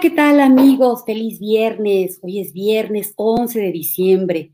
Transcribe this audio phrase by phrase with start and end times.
[0.00, 1.04] ¿qué tal amigos?
[1.04, 2.20] Feliz viernes.
[2.22, 4.52] Hoy es viernes 11 de diciembre.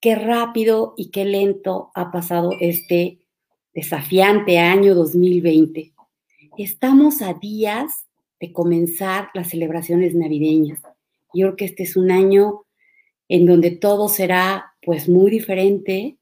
[0.00, 3.18] Qué rápido y qué lento ha pasado este
[3.74, 5.94] desafiante año 2020.
[6.58, 8.06] Estamos a días
[8.38, 10.80] de comenzar las celebraciones navideñas.
[11.34, 12.64] Yo creo que este es un año
[13.28, 16.18] en donde todo será pues muy diferente.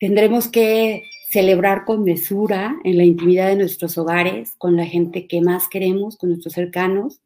[0.00, 5.40] Tendremos que celebrar con mesura en la intimidad de nuestros hogares, con la gente que
[5.40, 7.22] más queremos, con nuestros cercanos,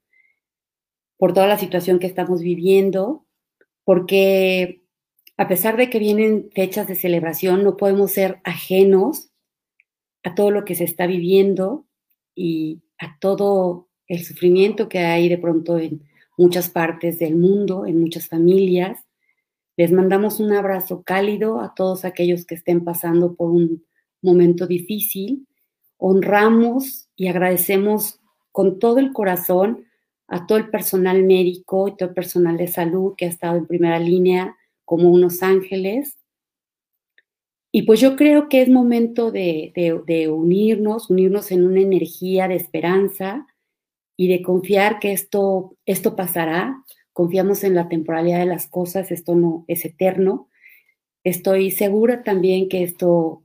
[1.18, 3.26] por toda la situación que estamos viviendo,
[3.82, 4.84] porque
[5.36, 9.30] a pesar de que vienen fechas de celebración, no podemos ser ajenos
[10.22, 11.84] a todo lo que se está viviendo
[12.32, 16.04] y a todo el sufrimiento que hay de pronto en
[16.38, 19.04] muchas partes del mundo, en muchas familias.
[19.76, 23.84] Les mandamos un abrazo cálido a todos aquellos que estén pasando por un
[24.22, 25.46] momento difícil,
[25.98, 28.20] honramos y agradecemos
[28.52, 29.86] con todo el corazón
[30.28, 33.66] a todo el personal médico y todo el personal de salud que ha estado en
[33.66, 36.16] primera línea como unos ángeles.
[37.72, 43.46] Y pues yo creo que es momento de, unirnos, unirnos en una energía de esperanza
[44.16, 46.82] y de confiar que esto, esto pasará.
[47.12, 50.48] Confiamos en la temporalidad de las cosas, esto no es eterno.
[51.22, 53.42] Estoy segura también que esto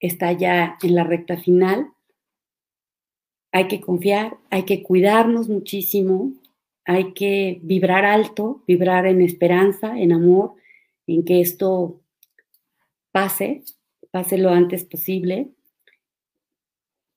[0.00, 1.88] está ya en la recta final.
[3.52, 6.32] Hay que confiar, hay que cuidarnos muchísimo,
[6.84, 10.54] hay que vibrar alto, vibrar en esperanza, en amor,
[11.06, 12.00] en que esto
[13.12, 13.62] pase,
[14.10, 15.48] pase lo antes posible.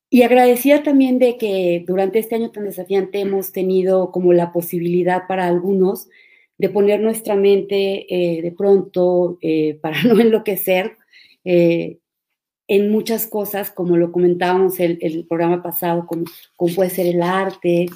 [0.10, 5.28] Y agradecida también de que durante este año tan desafiante hemos tenido como la posibilidad
[5.28, 6.10] para algunos
[6.58, 10.98] de poner nuestra mente eh, de pronto eh, para no enloquecer,
[11.46, 12.00] eh,
[12.70, 16.24] en muchas cosas, como lo comentábamos el, el programa pasado, como,
[16.56, 17.88] como puede ser el arte,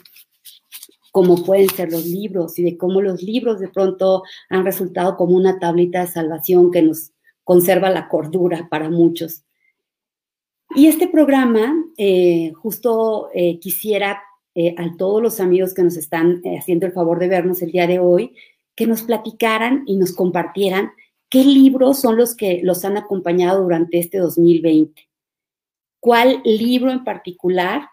[1.12, 5.36] como pueden ser los libros y de cómo los libros de pronto han resultado como
[5.36, 7.12] una tablita de salvación que nos
[7.44, 9.44] conserva la cordura para muchos.
[10.76, 14.24] Y este programa, eh, justo eh, quisiera
[14.56, 17.86] eh, a todos los amigos que nos están haciendo el favor de vernos el día
[17.86, 18.36] de hoy,
[18.76, 20.94] que nos platicaran y nos compartieran
[21.34, 25.10] ¿Qué libros son los que los han acompañado durante este 2020?
[26.00, 27.90] ¿Cuál libro en particular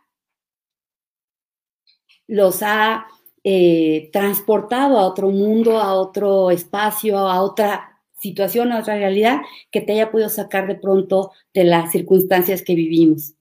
[2.26, 3.06] los ha
[3.42, 9.40] eh, transportado a otro mundo, a otro espacio, a otra situación, a otra realidad
[9.70, 13.36] que te haya podido sacar de pronto de las circunstancias que vivimos?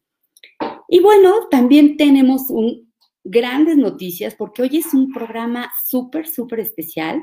[0.87, 2.43] Y bueno, también tenemos
[3.25, 7.21] grandes noticias porque hoy es un programa súper, súper especial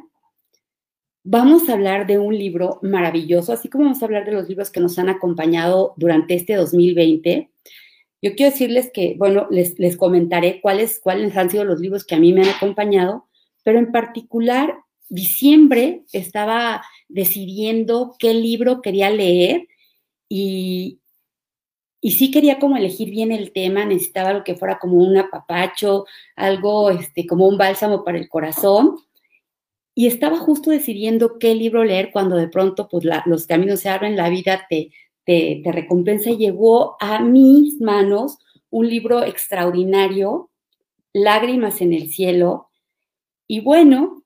[1.29, 4.71] vamos a hablar de un libro maravilloso, así como vamos a hablar de los libros
[4.71, 7.51] que nos han acompañado durante este 2020.
[8.23, 12.15] Yo quiero decirles que, bueno, les, les comentaré cuáles, cuáles han sido los libros que
[12.15, 13.27] a mí me han acompañado,
[13.65, 14.73] pero en particular,
[15.09, 19.67] diciembre estaba decidiendo qué libro quería leer
[20.29, 21.01] y,
[22.01, 26.07] y sí quería como elegir bien el tema, necesitaba algo que fuera como un apapacho,
[26.37, 28.97] algo este, como un bálsamo para el corazón
[29.99, 34.15] y estaba justo decidiendo qué libro leer cuando de pronto pues, los caminos se abren,
[34.15, 34.93] la vida te,
[35.25, 40.51] te, te recompensa y llegó a mis manos un libro extraordinario,
[41.15, 42.69] Lágrimas en el cielo.
[43.49, 44.23] Y bueno,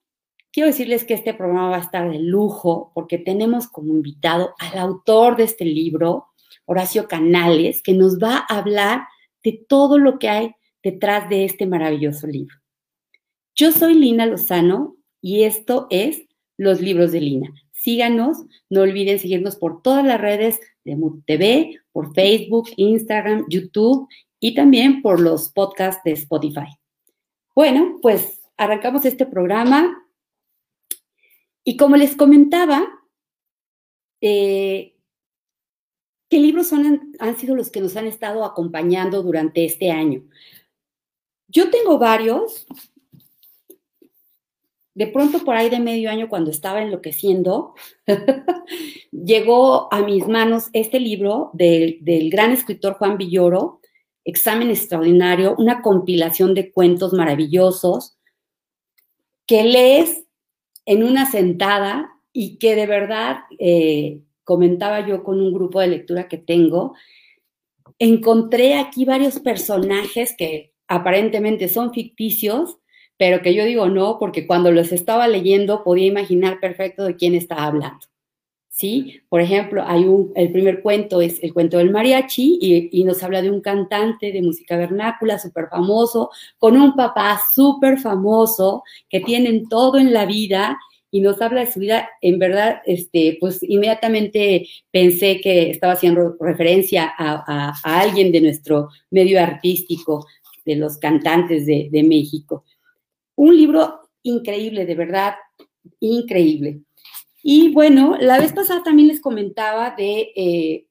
[0.50, 4.76] quiero decirles que este programa va a estar de lujo porque tenemos como invitado al
[4.76, 6.30] autor de este libro,
[6.64, 9.02] Horacio Canales, que nos va a hablar
[9.44, 10.50] de todo lo que hay
[10.82, 12.56] detrás de este maravilloso libro.
[13.54, 16.22] Yo soy Lina Lozano y esto es
[16.56, 17.52] Los Libros de Lina.
[17.72, 18.38] Síganos,
[18.68, 24.54] no olviden seguirnos por todas las redes de MUT TV, por Facebook, Instagram, YouTube y
[24.54, 26.68] también por los podcasts de Spotify.
[27.54, 30.06] Bueno, pues arrancamos este programa
[31.64, 32.88] y como les comentaba,
[34.20, 34.96] eh,
[36.28, 40.22] ¿qué libros son, han sido los que nos han estado acompañando durante este año?
[41.48, 42.66] Yo tengo varios,
[44.94, 47.74] de pronto por ahí de medio año, cuando estaba enloqueciendo,
[49.12, 51.98] llegó a mis manos este libro del,
[52.30, 53.80] gran escritor Juan Villoro,
[54.24, 58.18] Examen Extraordinario, una compilación de cuentos maravillosos
[59.46, 60.24] que lees
[60.84, 66.28] en una sentada y que de verdad, eh, comentaba yo con un grupo de lectura
[66.28, 66.94] que tengo,
[68.00, 72.79] encontré aquí varios personajes que aparentemente son ficticios,
[73.20, 77.34] pero que yo digo no, porque cuando los estaba leyendo podía imaginar perfecto de quién
[77.34, 78.06] estaba hablando.
[78.70, 79.20] ¿sí?
[79.28, 83.42] Por ejemplo, hay un, el primer cuento es el cuento del mariachi y, nos habla
[83.42, 89.68] de un cantante de música vernácula súper famoso, con un papá súper famoso, que tienen
[89.68, 90.78] todo en la vida
[91.10, 96.38] y nos habla de su vida, en verdad, este, pues inmediatamente pensé que estaba haciendo
[96.40, 100.26] referencia a, alguien de nuestro medio artístico,
[100.64, 102.64] de los cantantes de, de México.
[103.40, 105.36] Un libro increíble, de verdad,
[105.98, 106.82] increíble.
[107.42, 110.86] Y bueno, la vez pasada también les comentaba de eh,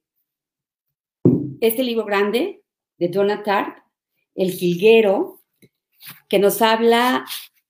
[1.61, 2.63] este libro grande
[2.97, 3.09] de
[3.45, 3.77] Tart,
[4.33, 5.41] El Jilguero,
[6.27, 7.23] que nos habla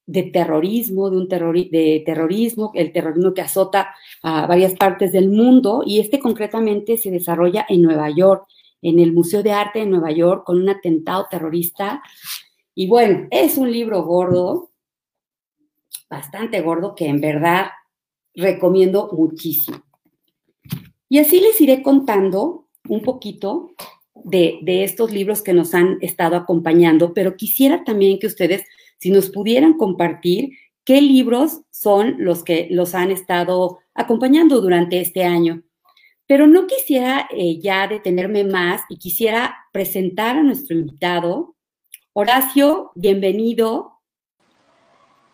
[0.06, 3.94] de terrorismo, de un de terrorismo, el terrorismo que azota
[4.24, 8.48] a varias partes del mundo, y este concretamente se desarrolla en Nueva York,
[8.82, 12.02] en el Museo de Arte de Nueva York, con un atentado terrorista.
[12.74, 14.69] Y bueno, es un libro gordo,
[16.10, 17.68] bastante gordo, que en verdad
[18.34, 19.84] recomiendo muchísimo.
[21.08, 23.72] Y así les iré contando un poquito
[24.24, 28.64] de, estos libros que nos han estado acompañando, pero quisiera también que ustedes,
[28.98, 30.52] si nos pudieran compartir
[30.84, 35.64] qué libros son los que los han estado acompañando durante este año.
[36.28, 41.56] Pero no quisiera eh, ya detenerme más y quisiera presentar a nuestro invitado.
[42.14, 43.99] Horacio, bienvenido.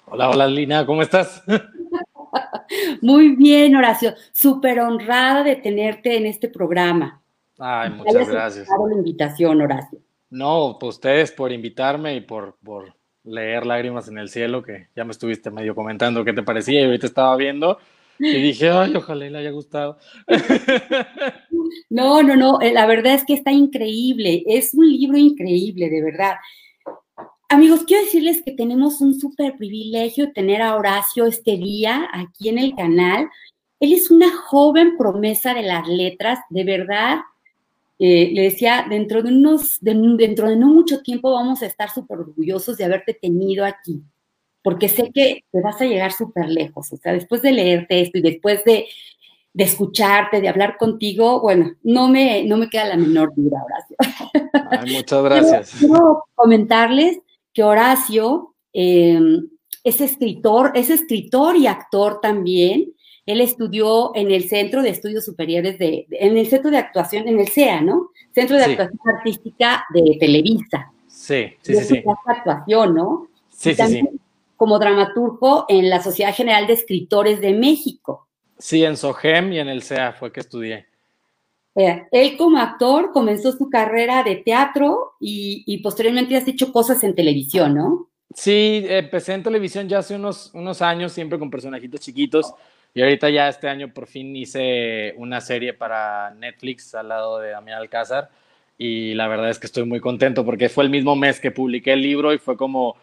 [0.08, 1.44] Hola, hola Lina, ¿cómo estás?
[3.02, 4.14] Muy bien, Horacio.
[4.32, 7.22] Súper honrada de tenerte en este programa.
[7.58, 8.68] Ay, muchas gracias.
[8.68, 10.00] la invitación, Horacio.
[10.30, 15.06] No, pues ustedes por invitarme y por, por leer Lágrimas en el Cielo, que ya
[15.06, 17.80] me estuviste medio comentando qué te parecía y ahorita estaba viendo
[18.20, 19.98] y dije, ay, ojalá le haya gustado.
[21.90, 26.04] No, no, no, eh, la verdad es que está increíble, es un libro increíble, de
[26.04, 26.36] verdad.
[27.48, 32.58] Amigos, quiero decirles que tenemos un súper privilegio tener a Horacio este día aquí en
[32.58, 33.30] el canal.
[33.80, 37.20] Él es una joven promesa de las letras, de verdad.
[38.00, 42.18] Eh, le decía, dentro de unos, dentro de no mucho tiempo vamos a estar súper
[42.18, 44.02] orgullosos de haberte tenido aquí,
[44.64, 46.92] porque sé que te vas a llegar súper lejos.
[46.94, 48.88] O sea, después de leerte esto y después de,
[49.54, 53.98] de, escucharte, de hablar contigo, bueno, no me, no me queda la menor duda, Horacio.
[54.92, 55.76] muchas gracias.
[55.80, 57.20] quiero comentarles
[57.56, 59.20] que Horacio eh,
[59.84, 62.94] es escritor, es escritor y actor también.
[63.26, 67.40] Él estudió en el Centro de Estudios Superiores de, en el Centro de Actuación, en
[67.40, 68.12] el CEA, ¿no?
[68.36, 70.92] Centro de Actuación Artística de Televisa.
[71.08, 71.84] Sí, sí, sí.
[71.86, 72.04] sí.
[72.28, 73.28] actuación, ¿no?
[73.50, 74.02] Sí, sí, sí.
[74.58, 78.28] Como dramaturgo en la Sociedad General de Escritores de México.
[78.58, 80.88] Sí, en SOGEM y en el CEA fue que estudié.
[81.76, 87.14] Eh, él como actor comenzó su carrera de teatro y, posteriormente has hecho cosas en
[87.14, 88.10] televisión, ¿no?
[88.34, 92.54] Sí, empecé en televisión ya hace unos, unos años, siempre con personajitos chiquitos.
[92.94, 97.50] Y ahorita ya este año por fin hice una serie para Netflix al lado de
[97.50, 98.30] Damián Alcázar.
[98.78, 101.94] Y la verdad es que estoy muy contento porque fue el mismo mes que publiqué
[101.94, 102.96] el libro y fue como,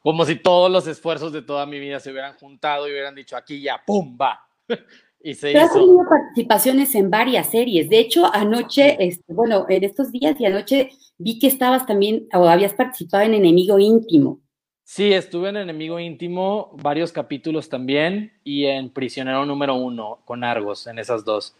[0.00, 3.36] como si todos los esfuerzos de toda mi vida se hubieran juntado y hubieran dicho
[3.36, 4.18] aquí ya, ¡pum!
[5.26, 7.88] Y se has tenido participaciones en varias series.
[7.88, 12.48] De hecho, anoche, este, bueno, en estos días y anoche vi que estabas también, o
[12.48, 14.38] habías participado en Enemigo Íntimo.
[14.84, 20.86] Sí, estuve en Enemigo Íntimo, varios capítulos también, y en Prisionero número uno, con Argos,
[20.86, 21.56] en esas dos.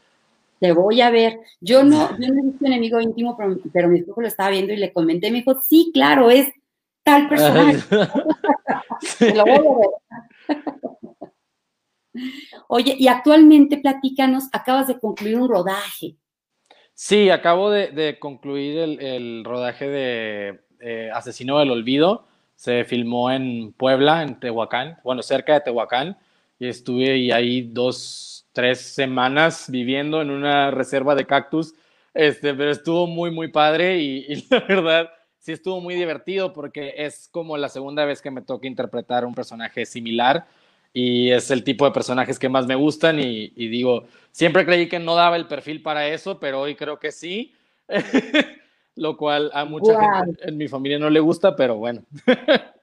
[0.60, 1.40] Te voy a ver.
[1.60, 3.36] Yo no, yo no he visto Enemigo Íntimo,
[3.72, 6.52] pero, mi esposo lo estaba viendo y le comenté, me dijo, sí, claro, es
[7.02, 7.82] tal personaje.
[9.34, 10.86] lo voy a ver.
[12.68, 16.16] Oye, y actualmente platícanos, acabas de concluir un rodaje.
[16.94, 22.26] Sí, acabo de, concluir el, rodaje de eh, Asesino del Olvido.
[22.54, 26.16] Se filmó en Puebla, en Tehuacán, bueno, cerca de Tehuacán,
[26.58, 31.74] y estuve ahí dos, tres semanas viviendo en una reserva de cactus,
[32.14, 36.94] este, pero estuvo muy, muy padre y, y la verdad sí estuvo muy divertido porque
[36.96, 40.46] es como la segunda vez que me toca interpretar un personaje similar
[40.98, 44.98] y es el tipo de personajes que más me gustan y, digo, siempre creí que
[44.98, 47.52] no daba el perfil para eso, pero hoy creo que sí,
[48.94, 49.92] lo cual a mucha
[50.24, 52.02] gente en mi familia no le gusta, pero bueno.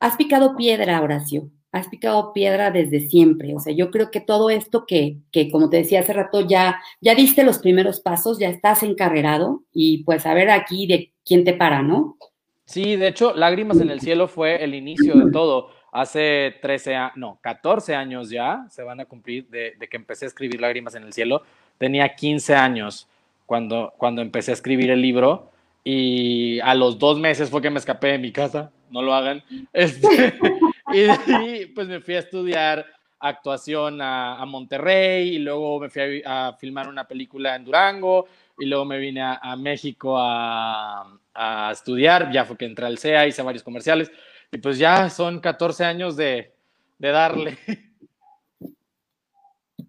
[0.00, 4.50] Has picado piedra, Horacio, has picado piedra desde siempre, o sea, yo creo que todo
[4.50, 8.48] esto que, que como te decía hace rato, ya, ya diste los primeros pasos, ya
[8.48, 12.16] estás encarrerado y pues a ver aquí de quién te para, ¿no?
[12.64, 17.38] Sí, de hecho, Lágrimas en el Cielo fue el inicio de todo hace 13, no,
[17.40, 21.12] 14 años ya, se van a cumplir de, que empecé a escribir Lágrimas en el
[21.12, 21.42] Cielo.
[21.78, 23.08] Tenía 15 años
[23.46, 25.50] cuando, cuando empecé a escribir el libro
[25.84, 29.42] y a los dos meses fue que me escapé de mi casa, no lo hagan.
[29.72, 30.34] Este,
[30.92, 32.86] y, pues me fui a estudiar
[33.20, 38.26] actuación a, Monterrey y luego me fui a, filmar una película en Durango
[38.58, 41.18] y luego me vine a, México a,
[41.70, 44.10] estudiar, ya fue que entré al CEA, hice varios comerciales
[44.50, 46.54] y pues ya son 14 años de,
[46.98, 47.58] de darle.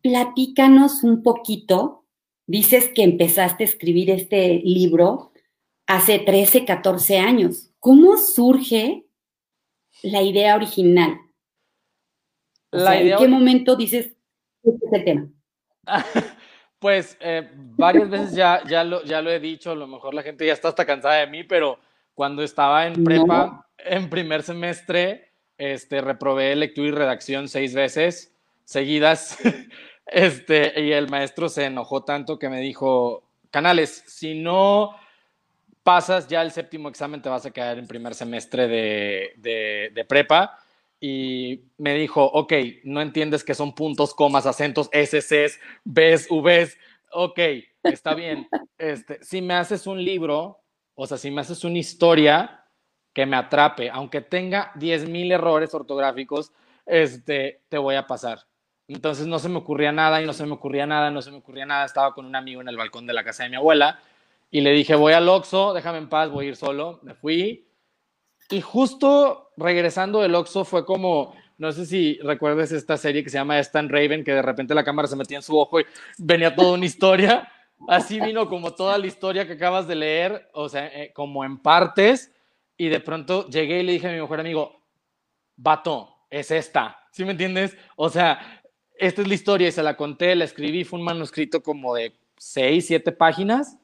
[0.01, 2.05] Platícanos un poquito,
[2.47, 5.31] dices que empezaste a escribir este libro
[5.87, 7.71] hace 13, 14 años.
[7.79, 9.05] ¿Cómo surge
[10.03, 11.19] la idea original?
[12.71, 14.15] ¿En qué momento dices,
[14.63, 15.27] este es el tema?
[16.79, 20.23] pues eh, varias veces ya, ya, lo, ya lo he dicho, a lo mejor la
[20.23, 21.79] gente ya está hasta cansada de mí, pero
[22.13, 28.33] cuando estaba en prepa, en primer semestre, este, reprobé lectura y redacción seis veces
[28.65, 29.37] seguidas.
[30.11, 34.95] Este, y el maestro se enojó tanto que me dijo, Canales, si no
[35.83, 40.57] pasas ya el séptimo examen, te vas a quedar en primer semestre de, de prepa
[40.99, 46.77] y me dijo, ok, no entiendes que son puntos, comas, acentos, SCs, Bs, Vs,
[47.11, 47.39] ok,
[47.83, 48.47] está bien.
[48.77, 50.59] Este, si me haces un libro,
[50.95, 52.58] o sea, si me haces una historia
[53.13, 56.51] que me atrape, aunque tenga 10.000 errores ortográficos,
[56.85, 58.45] este, te voy a pasar.
[58.87, 61.37] Entonces no se me ocurría nada y no se me ocurría nada, no se me
[61.37, 61.85] ocurría nada.
[61.85, 63.99] Estaba con un amigo en el balcón de la casa de mi abuela
[64.49, 66.99] y le dije, voy al Oxxo, déjame en paz, voy a ir solo.
[67.03, 67.69] Me fui,
[68.51, 73.37] y justo regresando del Oxxo fue como, no sé si recuerdes esta serie que se
[73.37, 75.85] llama Stan Raven, que de repente la cámara se metía en su ojo y
[76.17, 77.47] venía toda una historia.
[77.87, 81.59] Así vino como toda la historia que acabas de leer, o sea, eh, como en
[81.59, 82.33] partes.
[82.79, 84.81] Y de pronto llegué y le dije a mi mejor amigo,
[85.55, 86.97] vato, es esta.
[87.11, 87.77] ¿Sí me entiendes?
[87.95, 88.63] O sea,
[88.97, 92.13] esta es la historia y se la conté, la escribí, fue un manuscrito como de
[92.37, 93.77] seis, siete páginas.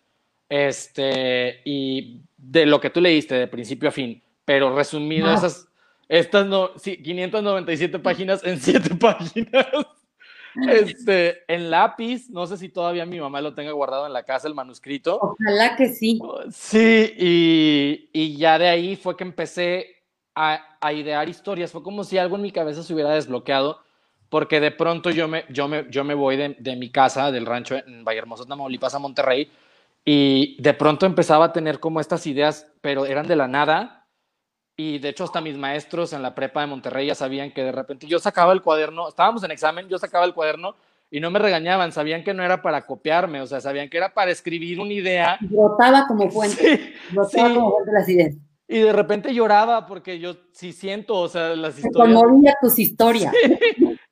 [0.49, 5.67] Este, y de lo que tú leíste de principio a fin pero resumido esas,
[6.07, 9.67] estas no, sí, 597 páginas en 7 páginas.
[10.69, 14.47] Este, en lápiz, no sé si todavía mi mamá lo tenga guardado en la casa,
[14.47, 15.19] el manuscrito.
[15.21, 16.19] Ojalá que sí.
[16.51, 21.71] Sí, y, y ya de ahí fue que empecé a, a, idear historias.
[21.71, 23.79] Fue como si algo en mi cabeza se hubiera desbloqueado,
[24.29, 27.45] porque de pronto yo me, yo me, yo me voy de, de mi casa, del
[27.45, 29.51] rancho en Vallehermoso, Tamaulipas, a Monterrey,
[30.03, 34.04] y de pronto empezaba a tener como estas ideas, pero eran de la nada
[34.77, 37.72] y de hecho hasta mis maestros en la prepa de Monterrey ya sabían que de
[37.72, 40.75] repente yo sacaba el cuaderno, estábamos en examen, yo sacaba el cuaderno
[41.10, 44.13] y no me regañaban, sabían que no era para copiarme, o sea, sabían que era
[44.13, 45.38] para escribir una idea.
[45.41, 48.36] Brotaba como fuente, brotaba como fuente las ideas.
[48.67, 52.17] Y de repente lloraba porque yo sí siento, o sea, las historias.
[52.17, 53.34] conmovía tus historias.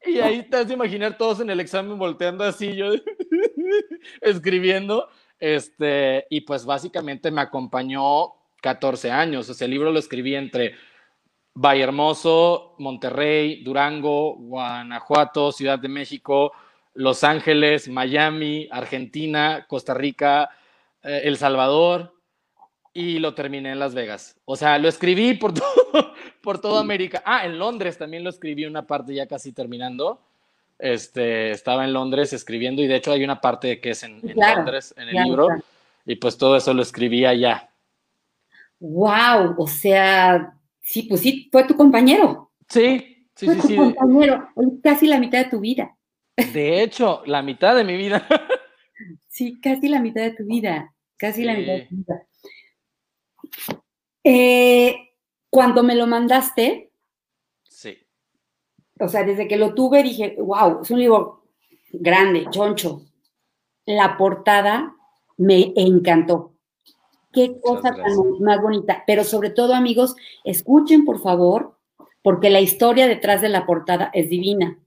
[0.06, 2.92] Y ahí te has de imaginar todos en el examen volteando así, yo
[4.22, 5.08] escribiendo.
[5.40, 9.50] Este, y pues básicamente me acompañó 14 años.
[9.50, 10.76] Ese libro lo escribí entre
[11.54, 16.54] Vallehermoso, Monterrey, Durango, Guanajuato, Ciudad de México,
[16.94, 20.50] Los Ángeles, Miami, Argentina, Costa Rica,
[21.04, 22.16] eh, El Salvador
[22.94, 24.38] y lo terminé en Las Vegas.
[24.46, 27.22] O sea, lo escribí por, todo, por toda América.
[27.26, 30.22] Ah, en Londres también lo escribí una parte ya casi terminando.
[30.80, 34.94] Este, estaba en Londres escribiendo y de hecho hay una parte que es en, Londres
[34.98, 35.50] en el libro
[36.06, 37.70] y pues todo eso lo escribí allá
[38.84, 42.52] wow, o sea, sí, pues sí, fue tu compañero.
[42.68, 43.76] Sí, sí, fue sí, tu sí.
[43.76, 44.50] compañero,
[44.84, 45.98] casi la mitad de tu vida.
[46.36, 48.28] De hecho, la mitad de mi vida.
[49.28, 52.28] Sí, casi la mitad de tu vida, casi la mitad de tu vida.
[54.24, 54.96] Eh,
[55.50, 56.92] cuando me lo mandaste,
[57.64, 57.98] sí.
[59.00, 61.46] O sea, desde que lo tuve dije, wow, es un libro
[61.92, 63.02] grande, choncho.
[63.88, 64.96] La portada
[65.38, 66.53] me encantó.
[67.34, 69.04] Qué cosa tan más bonita.
[69.08, 71.78] Pero sobre todo, amigos, escuchen, por favor,
[72.22, 74.80] porque la historia detrás de la portada es divina.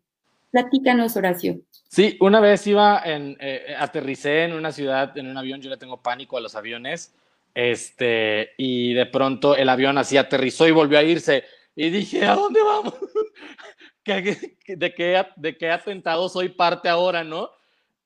[0.50, 1.60] Platícanos, Horacio.
[1.88, 5.76] Sí, una vez iba en, eh, aterricé en una ciudad, en un avión, yo le
[5.76, 7.14] tengo pánico a los aviones,
[7.54, 12.34] este, y de pronto el avión así aterrizó y volvió a irse, y dije, ¿a
[12.34, 12.94] dónde vamos?
[14.04, 17.50] ¿De qué, de qué atentado soy parte ahora, no?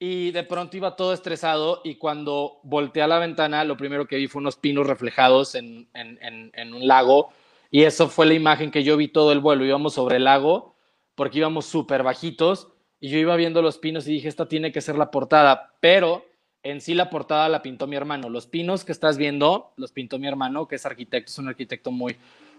[0.03, 4.17] Y de pronto iba todo estresado y cuando volteé a la ventana lo primero que
[4.17, 7.29] vi fue unos pinos reflejados en, un lago
[7.71, 9.65] y eso fue la imagen que yo vi todo el vuelo.
[9.65, 10.75] Íbamos sobre el lago
[11.15, 14.81] porque íbamos súper bajitos y yo iba viendo los pinos y dije, esta tiene que
[14.81, 16.25] ser la portada, pero
[16.63, 18.31] en sí la portada la pintó mi hermano.
[18.31, 21.91] Los pinos que estás viendo los pintó mi hermano, que es arquitecto, es un arquitecto
[21.91, 22.17] muy,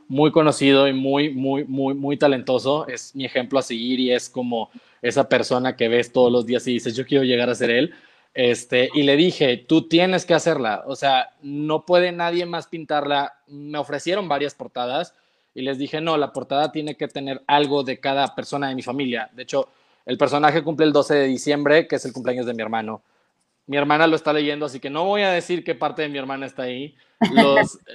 [0.08, 2.88] muy conocido y muy, muy, muy, muy talentoso.
[2.88, 4.70] Es mi ejemplo a seguir y es como
[5.02, 7.94] esa persona que ves todos los días y dices, yo quiero llegar a ser él.
[8.34, 13.34] Este, y le dije, tú tienes que hacerla, o sea, no puede nadie más pintarla.
[13.48, 15.14] Me ofrecieron varias portadas
[15.54, 18.82] y les dije, no, la portada tiene que tener algo de cada persona de mi
[18.82, 19.30] familia.
[19.34, 19.68] De hecho,
[20.06, 23.02] el personaje cumple el 12 de diciembre, que es el cumpleaños de mi hermano.
[23.68, 26.18] Mi hermana lo está leyendo, así que no voy a decir qué parte de mi
[26.18, 26.96] hermana está ahí.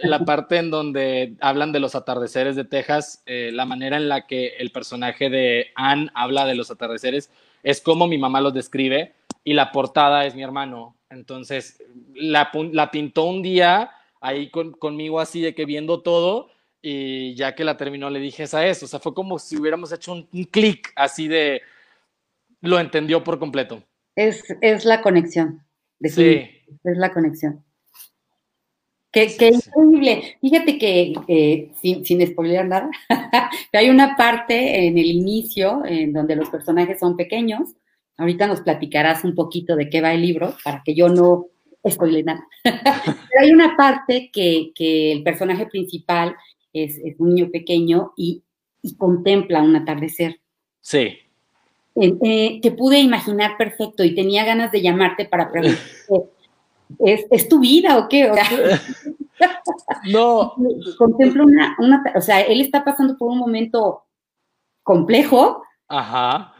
[0.02, 4.26] La parte en donde hablan de los atardeceres de Texas, eh, la manera en la
[4.26, 7.30] que el personaje de Anne habla de los atardeceres
[7.62, 10.96] es como mi mamá los describe y la portada es mi hermano.
[11.10, 11.82] Entonces,
[12.14, 13.90] la, la pintó un día
[14.20, 18.64] ahí conmigo así de que viendo todo y ya que la terminó le dije esa
[18.66, 21.62] es, o sea, fue como si hubiéramos hecho un, clic así de,
[22.60, 23.82] lo entendió por completo.
[24.14, 25.64] Es, es la conexión.
[26.00, 26.48] sí.
[26.84, 27.65] Es la conexión.
[29.24, 30.36] Qué, increíble.
[30.42, 32.90] Fíjate que, sin, sin spoiler nada,
[33.72, 37.70] hay una parte en el inicio en donde los personajes son pequeños.
[38.18, 41.46] Ahorita nos platicarás un poquito de qué va el libro para que yo no
[41.88, 42.46] spoile nada.
[42.62, 46.36] Pero hay una parte que, que el personaje principal
[46.74, 48.42] es, un niño pequeño y,
[48.98, 50.40] contempla un atardecer.
[50.80, 51.18] Sí.
[51.96, 55.80] Eh, te pude imaginar perfecto y tenía ganas de llamarte para preguntar,
[56.98, 58.30] ¿es, tu vida o qué?
[60.12, 60.54] no.
[60.98, 64.04] Contempla una, una, o sea, él está pasando por un momento
[64.82, 65.62] complejo.
[65.88, 66.54] Ajá.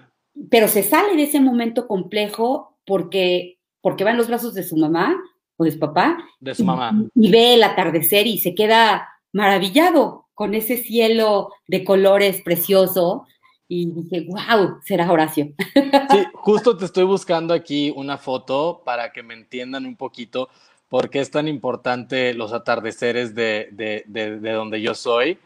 [0.50, 4.76] Pero se sale de ese momento complejo porque, porque va en los brazos de su
[4.76, 5.16] mamá
[5.56, 6.18] o de su papá.
[6.40, 6.92] De su mamá.
[7.14, 13.26] y ve el atardecer y se queda maravillado con ese cielo de colores precioso
[13.68, 15.52] y dije, wow, será Horacio.
[16.10, 20.48] Sí, justo te estoy buscando aquí una foto para que me entiendan un poquito
[20.88, 25.38] por qué es tan importante los atardeceres de, de, de, donde yo soy.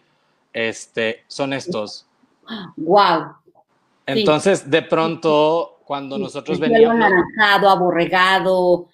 [0.53, 2.07] Este, son estos.
[2.77, 3.35] Wow.
[4.07, 6.97] Entonces, de pronto, cuando nosotros El veníamos.
[6.97, 8.89] anaranjado, aborregado,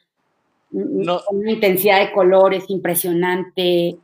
[0.70, 3.96] no, una intensidad de colores impresionante.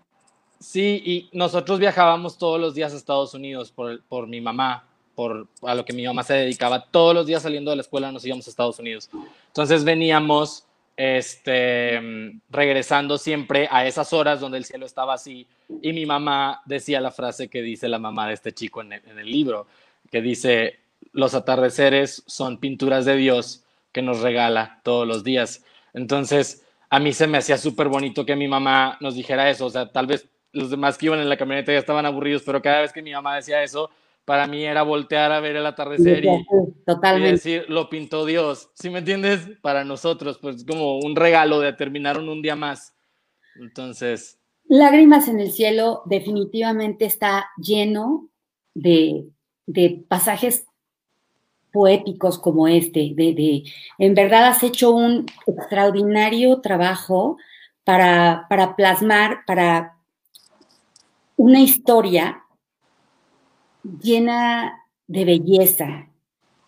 [0.59, 4.85] Sí, y nosotros viajábamos todos los días a Estados Unidos por, por mi mamá,
[5.23, 6.85] por a lo que mi mamá se dedicaba.
[6.91, 9.09] Todos los días saliendo de la escuela nos íbamos a Estados Unidos.
[9.47, 12.01] Entonces veníamos este,
[12.51, 15.47] regresando siempre a esas horas donde el cielo estaba así.
[15.81, 19.31] Y mi mamá decía la frase que dice la mamá de este chico en el,
[19.31, 19.69] libro,
[20.11, 20.81] que dice,
[21.13, 25.65] los atardeceres son pinturas de Dios que nos regala todos los días.
[25.95, 29.67] Entonces, a mí se me hacía súper bonito que mi mamá nos dijera eso.
[29.67, 32.61] O sea, tal vez los demás que iban en la camioneta ya estaban aburridos, pero
[32.61, 33.89] cada vez que mi mamá decía eso,
[34.25, 38.71] para mí era voltear a ver el atardecer y, decir, lo pintó Dios.
[38.75, 39.49] ¿Sí me entiendes?
[39.61, 42.95] Para nosotros, pues como un regalo de terminar un día más.
[43.57, 44.39] Entonces.
[44.69, 48.29] Lágrimas en el cielo definitivamente está lleno
[48.75, 49.27] de,
[49.67, 50.67] de pasajes
[51.73, 53.65] poéticos como este, de, de,
[53.99, 57.39] en verdad has hecho un extraordinario trabajo
[57.83, 59.97] para, para plasmar, para
[61.37, 62.42] una historia
[63.83, 66.09] llena de belleza,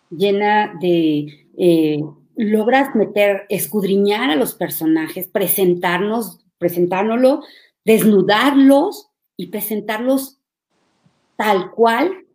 [0.09, 1.47] llena de...
[1.57, 1.99] Eh,
[2.35, 7.41] logras meter, escudriñar a los personajes, presentarnos, presentárnoslo,
[7.85, 10.39] desnudarlos y presentarlos
[11.37, 12.25] tal cual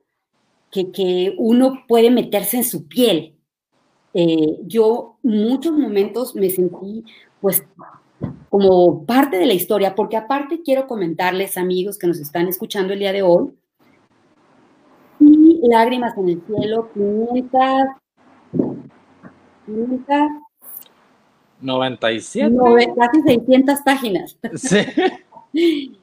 [0.70, 3.36] que, uno puede meterse en su piel.
[4.14, 7.04] Eh, yo muchos momentos me sentí
[7.40, 7.64] pues
[8.48, 12.98] como parte de la historia, porque aparte quiero comentarles, amigos que nos están escuchando el
[12.98, 13.50] día de hoy,
[15.68, 17.60] Lágrimas en el Cielo, 500,
[21.60, 22.56] 97.
[22.96, 24.38] casi 600 páginas.
[25.52, 25.98] Sí.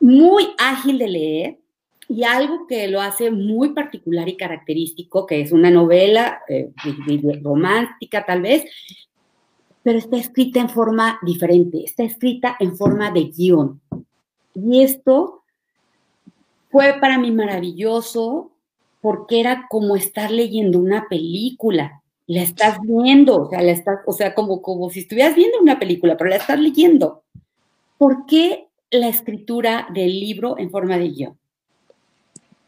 [0.00, 1.58] Muy ágil de leer
[2.08, 6.72] y algo que lo hace muy particular y característico, que es una novela eh,
[7.42, 8.64] romántica tal vez,
[9.82, 13.80] pero está escrita en forma diferente, está escrita en forma de guion.
[14.54, 15.41] Y esto
[16.72, 18.50] fue para mí maravilloso
[19.02, 22.02] porque era como estar leyendo una película.
[22.26, 25.78] La estás viendo, o sea, la estás, o sea, como, como si estuvieras viendo una
[25.78, 27.22] película, pero la estás leyendo.
[27.98, 31.38] ¿Por qué la escritura del libro en forma de guion?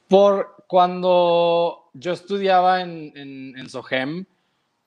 [0.08, 4.26] Por cuando yo estudiaba en, en, en SOGEM,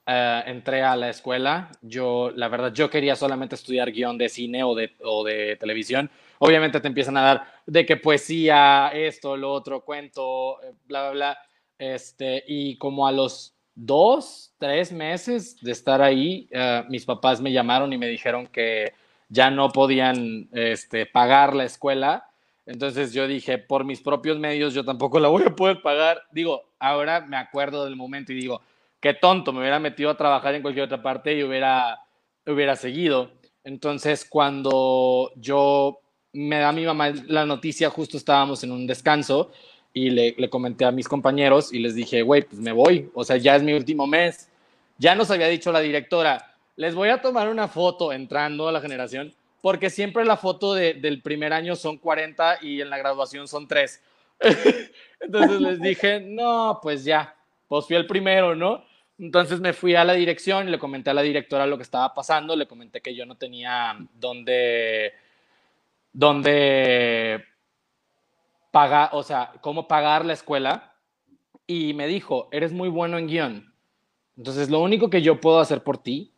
[0.09, 4.63] eh, entré a la escuela, yo, la verdad, yo quería solamente estudiar guion de cine
[4.63, 6.09] o de, o de televisión.
[6.39, 11.11] Obviamente te empiezan a dar de que poesía, esto, lo otro, cuento, eh, bla, bla,
[11.11, 11.37] bla.
[11.77, 17.51] Este, y como a los dos, tres meses de estar ahí, eh, mis papás me
[17.51, 18.93] llamaron y me dijeron que
[19.27, 22.29] ya no podían este, pagar la escuela.
[22.65, 26.21] Entonces yo dije, por mis propios medios, yo tampoco la voy a poder pagar.
[26.31, 28.61] Digo, ahora me acuerdo del momento y digo,
[28.99, 31.99] qué tonto, me hubiera metido a trabajar en cualquier otra parte y hubiera,
[32.45, 33.31] hubiera seguido.
[33.63, 35.99] Entonces, cuando yo
[36.33, 39.51] me da mi mamá la noticia, justo estábamos en un descanso
[39.93, 43.37] y le, comenté a mis compañeros y les dije, güey, pues me voy, o sea,
[43.37, 44.49] ya es mi último mes.
[44.97, 48.81] Ya nos había dicho la directora, les voy a tomar una foto entrando a la
[48.81, 53.47] generación, porque siempre la foto de, del primer año son 40 y en la graduación
[53.47, 54.01] son 3.
[55.19, 57.35] Entonces les dije, no, pues ya,
[57.67, 58.83] pues fui el primero, ¿no?
[59.19, 62.13] Entonces me fui a la dirección y le comenté a la directora lo que estaba
[62.13, 65.13] pasando, le comenté que yo no tenía dónde,
[66.13, 67.43] dónde
[68.71, 70.93] pagar, o sea, cómo pagar la escuela.
[71.65, 73.73] Y me dijo, eres muy bueno en guion.
[74.37, 76.31] Entonces lo único que yo puedo hacer por ti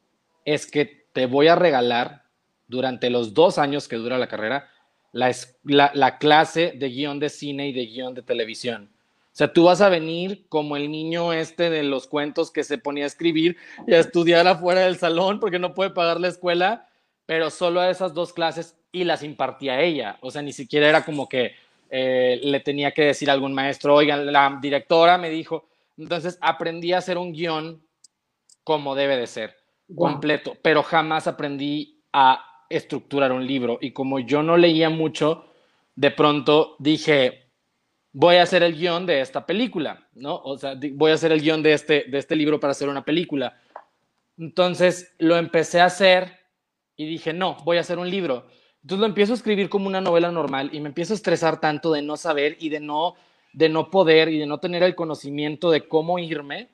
[0.46, 2.24] es que te voy a regalar
[2.68, 4.70] durante los dos años que dura la carrera
[5.12, 8.90] la, la, la clase de guion de cine y de guion de televisión.
[9.32, 12.78] O sea, tú vas a venir como el niño este de los cuentos que se
[12.78, 16.90] ponía a escribir y a estudiar afuera del salón porque no puede pagar la escuela,
[17.26, 20.18] pero solo a esas dos clases y las impartía ella.
[20.22, 21.54] O sea, ni siquiera era como que
[21.90, 25.70] eh, le tenía que decir a algún maestro, oigan, la directora me dijo.
[25.98, 27.82] Entonces aprendí a hacer un guion
[28.64, 29.56] como debe de ser,
[29.88, 30.12] wow.
[30.12, 33.80] completo, pero jamás aprendí a estructurar un libro.
[33.82, 35.46] Y como yo no leía mucho,
[35.96, 37.49] de pronto dije,
[38.12, 40.36] voy a hacer el guion de esta película, ¿no?
[40.44, 43.06] O sea, voy a hacer el guion de este, de este libro para hacer una
[43.06, 43.60] película.
[44.38, 46.40] Entonces lo empecé a hacer
[46.96, 48.48] y dije, no, voy a hacer un libro.
[48.82, 51.92] Entonces lo empiezo a escribir como una novela normal y me empiezo a estresar tanto
[51.92, 53.16] de no saber y de no,
[53.54, 56.70] de no poder y de no tener el conocimiento de cómo irme,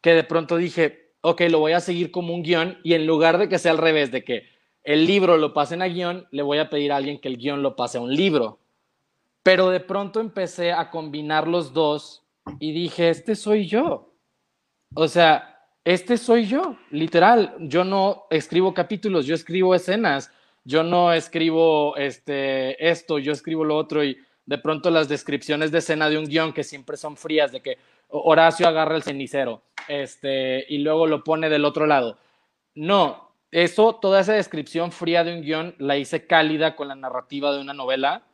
[0.00, 3.38] que de pronto dije, ok, lo voy a seguir como un guion y en lugar
[3.38, 4.48] de que sea al revés, de que
[4.82, 7.62] el libro lo pasen a guion, le voy a pedir a alguien que el guion
[7.62, 8.60] lo pase a un libro.
[9.46, 12.24] Pero de pronto empecé a combinar los dos
[12.58, 14.12] y dije, este soy yo.
[14.92, 17.54] O sea, este soy yo, literal.
[17.60, 20.32] Yo no escribo capítulos, yo escribo escenas.
[20.64, 25.78] Yo no escribo este, esto, yo escribo lo otro y de pronto las descripciones de
[25.78, 27.78] escena de un guion que siempre son frías, de que
[28.08, 32.18] Horacio agarra el cenicero este, y luego lo pone del otro lado.
[32.74, 37.52] No, eso, toda esa descripción fría de un guion la hice cálida con la narrativa
[37.52, 38.25] de una novela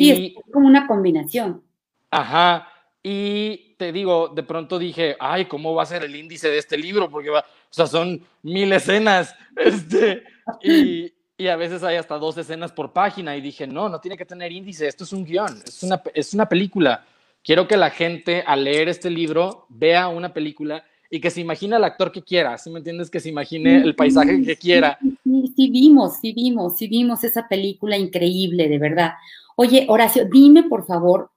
[0.00, 1.62] Sí, y, es como una combinación.
[2.10, 2.66] Ajá.
[3.02, 6.76] Y te digo, de pronto dije, ay, ¿cómo va a ser el índice de este
[6.76, 7.10] libro?
[7.10, 9.34] Porque va, o sea, son mil escenas.
[9.56, 10.22] Este,
[10.62, 13.36] y, y, a veces hay hasta dos escenas por página.
[13.36, 16.32] Y dije, no, no tiene que tener índice, esto es un guion, es una, es
[16.32, 17.04] una película.
[17.42, 21.74] Quiero que la gente al leer este libro vea una película y que se imagine
[21.74, 23.10] al actor que quiera, ¿sí me entiendes?
[23.10, 24.96] Que se imagine el paisaje que quiera.
[25.24, 29.14] Sí, sí, vimos, sí vimos, sí vimos esa película increíble, de verdad.
[29.62, 31.30] Oye, Horacio, dime por favor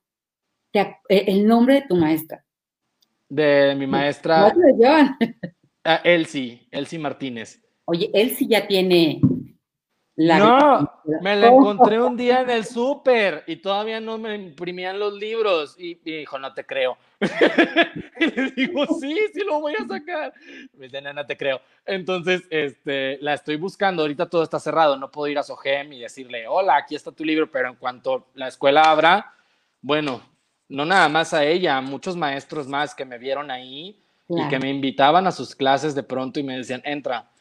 [0.72, 2.42] te, eh, el nombre de tu maestra.
[3.28, 4.48] De mi maestra.
[4.56, 7.62] Uh, Elsie, Elsie Martínez.
[7.84, 9.20] Oye, Elsie ya tiene
[10.16, 15.00] la no, me la encontré un día en el súper y todavía no me imprimían
[15.00, 15.76] los libros.
[15.80, 16.98] Y, y dijo, no te creo.
[18.20, 20.32] y le digo, sí, sí lo voy a sacar.
[20.74, 21.62] Me dice, no, no te creo.
[21.84, 24.04] Entonces, este, la estoy buscando.
[24.04, 24.98] Ahorita todo está cerrado.
[24.98, 27.50] No puedo ir a Sogem y decirle, hola, aquí está tu libro.
[27.50, 29.34] Pero en cuanto la escuela abra,
[29.82, 30.22] bueno,
[30.70, 34.46] no nada más a ella, a muchos maestros más que me vieron ahí claro.
[34.46, 37.32] y que me invitaban a sus clases de pronto y me decían, entra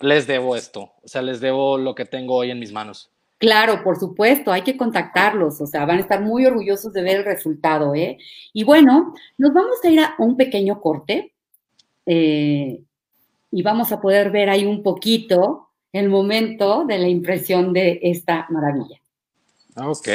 [0.00, 3.10] les debo esto, o sea, les debo lo que tengo hoy en mis manos.
[3.38, 7.18] Claro, por supuesto, hay que contactarlos, o sea, van a estar muy orgullosos de ver
[7.18, 8.16] el resultado, ¿eh?
[8.54, 11.34] Y bueno, nos vamos a ir a un pequeño corte
[12.06, 12.80] eh,
[13.50, 18.46] y vamos a poder ver ahí un poquito el momento de la impresión de esta
[18.48, 19.00] maravilla.
[19.76, 20.08] Ok,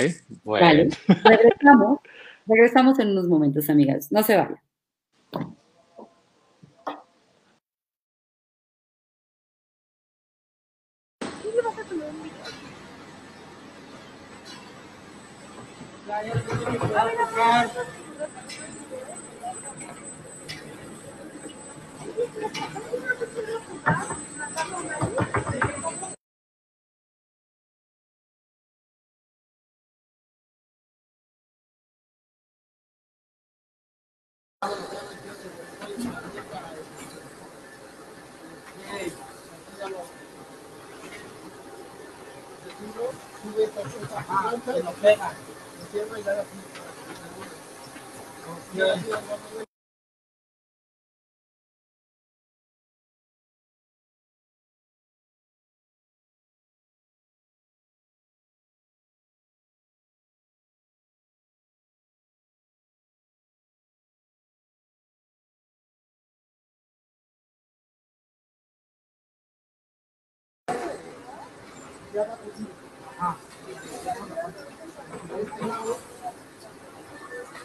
[0.43, 0.65] bueno.
[0.65, 0.89] Vale,
[1.23, 1.99] regresamos,
[2.47, 4.59] regresamos en unos momentos, amigas, no se vayan.
[17.41, 17.71] buscar.
[44.29, 44.53] Ah,
[45.01, 45.33] pega.
[45.93, 46.70] Y da la pinta.
[48.81, 48.97] 的。
[72.11, 72.65] 不要他投机
[73.19, 73.37] 啊！
[73.65, 74.59] 你不要他投机，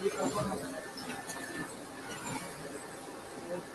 [0.00, 0.86] 你不要他投机。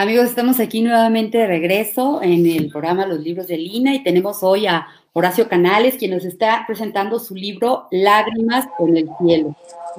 [0.00, 4.42] Amigos, estamos aquí nuevamente de regreso en el programa Los Libros de Lina y tenemos
[4.42, 9.54] hoy a Horacio Canales, quien nos está presentando su libro Lágrimas en el cielo.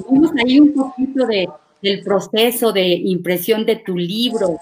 [0.10, 1.48] Vimos ahí un poquito de,
[1.84, 4.58] del proceso de impresión de tu libro.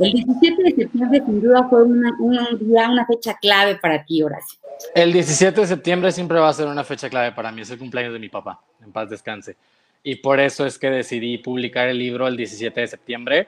[0.00, 4.20] El 17 de septiembre sin duda fue una, un día, una fecha clave para ti,
[4.20, 4.58] Horacio.
[4.96, 7.78] El 17 de septiembre siempre va a ser una fecha clave para mí, es el
[7.78, 9.54] cumpleaños de mi papá, en paz descanse.
[10.02, 13.46] Y por eso es que decidí publicar el libro el 17 de septiembre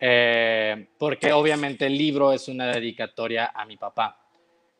[0.00, 4.18] eh, porque obviamente el libro es una dedicatoria a mi papá.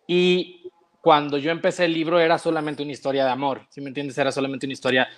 [0.07, 4.17] Y cuando yo empecé el libro era solamente una historia de amor, si me entiendes?
[4.19, 5.09] Era solamente una historia.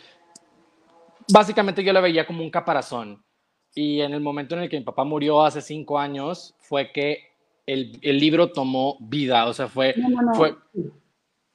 [1.33, 3.25] Básicamente yo la veía como un caparazón.
[3.75, 7.37] Y en el momento en el que mi papá murió hace cinco años, fue que
[7.67, 9.47] el, el libro tomó vida.
[9.47, 10.35] O sea, fue, no, no, no.
[10.35, 10.57] fue,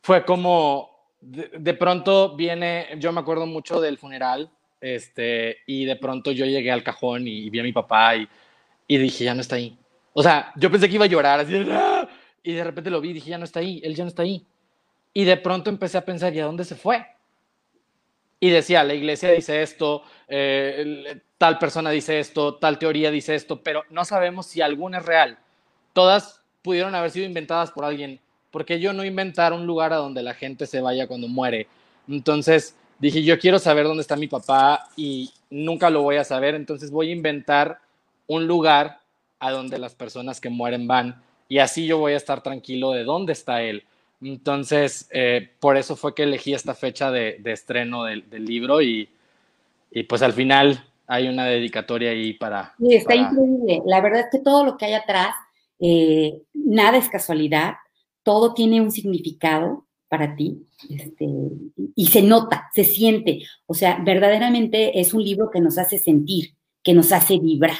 [0.04, 2.88] fue como de, de, pronto viene.
[3.00, 4.52] Yo me acuerdo mucho del funeral.
[4.82, 8.28] Este, y de pronto yo llegué al cajón y, vi a mi papá y,
[8.88, 9.78] y dije, ya no está ahí.
[10.14, 12.10] O sea, yo pensé que iba a llorar, así, ¡Ah!
[12.44, 14.24] y de repente lo vi y dije, ya no está ahí, él ya no está
[14.24, 14.46] ahí.
[15.14, 17.06] Y de pronto empecé a pensar, ¿y a dónde se fue?
[18.40, 23.62] Y decía, la iglesia dice esto, eh, tal persona dice esto, tal teoría dice esto,
[23.62, 25.38] pero no sabemos si alguna es real.
[25.94, 30.24] Todas pudieron haber sido inventadas por alguien, porque yo no inventar un lugar a donde
[30.24, 31.68] la gente se vaya cuando muere.
[32.08, 36.56] Entonces dije, yo quiero saber dónde está mi papá y nunca lo voy a saber,
[36.56, 37.80] entonces voy a inventar
[38.28, 39.00] un lugar
[39.40, 43.04] a donde las personas que mueren van y así yo voy a estar tranquilo de
[43.04, 43.84] dónde está él.
[44.22, 48.82] Entonces, eh, por eso fue que elegí esta fecha de, de estreno del, del libro
[48.82, 49.10] y,
[49.90, 52.76] y, pues al final hay una dedicatoria ahí para...
[52.78, 53.22] Sí, está para...
[53.22, 53.82] increíble.
[53.86, 55.36] La verdad es que todo lo que hay atrás,
[55.80, 57.74] eh, nada es casualidad,
[58.22, 61.26] todo tiene un significado para ti este,
[61.96, 63.44] y se nota, se siente.
[63.66, 67.78] O sea, verdaderamente es un libro que nos hace sentir, que nos hace vibrar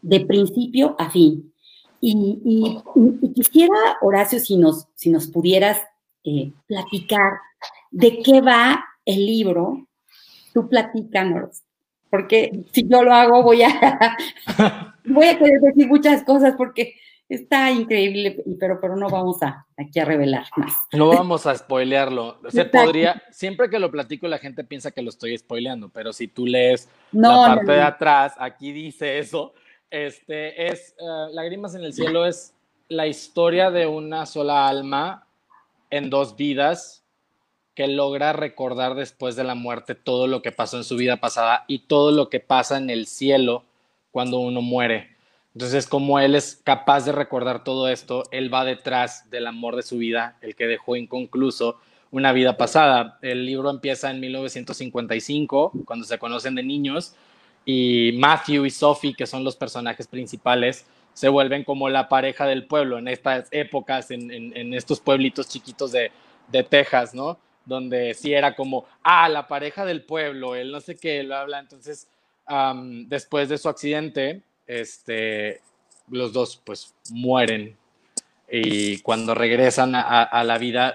[0.00, 1.52] de principio a fin.
[2.00, 5.80] Y, y, quisiera, Horacio, si nos, si nos pudieras
[6.22, 7.32] eh, platicar
[7.90, 9.88] de qué va el libro,
[10.54, 11.64] tú platícanos,
[12.10, 14.16] porque si yo lo hago voy a,
[15.04, 16.94] voy a querer decir muchas cosas porque
[17.34, 20.74] está increíble, pero, pero no vamos a aquí a revelar más.
[20.92, 22.38] No vamos a spoilearlo.
[22.48, 26.28] Se podría, siempre que lo platico la gente piensa que lo estoy spoileando, pero si
[26.28, 27.78] tú lees no, la parte no, no.
[27.78, 29.54] de atrás, aquí dice eso,
[29.90, 32.54] este es uh, Lágrimas en el cielo es
[32.88, 35.26] la historia de una sola alma
[35.90, 37.04] en dos vidas
[37.74, 41.64] que logra recordar después de la muerte todo lo que pasó en su vida pasada
[41.68, 43.64] y todo lo que pasa en el cielo
[44.10, 45.11] cuando uno muere.
[45.54, 49.82] Entonces, como él es capaz de recordar todo esto, él va detrás del amor de
[49.82, 51.78] su vida, el que dejó inconcluso
[52.10, 53.18] una vida pasada.
[53.20, 57.14] El libro empieza en 1955, cuando se conocen de niños,
[57.64, 62.66] y Matthew y Sophie, que son los personajes principales, se vuelven como la pareja del
[62.66, 66.10] pueblo en estas épocas, en, estos pueblitos chiquitos de,
[66.68, 67.38] Texas, ¿no?
[67.64, 71.58] Donde sí era como, ah, la pareja del pueblo, él no sé qué, lo habla.
[71.58, 72.08] Entonces,
[73.06, 75.60] después de su accidente, este,
[76.08, 77.76] los dos pues mueren
[78.50, 80.94] y cuando regresan a, la vida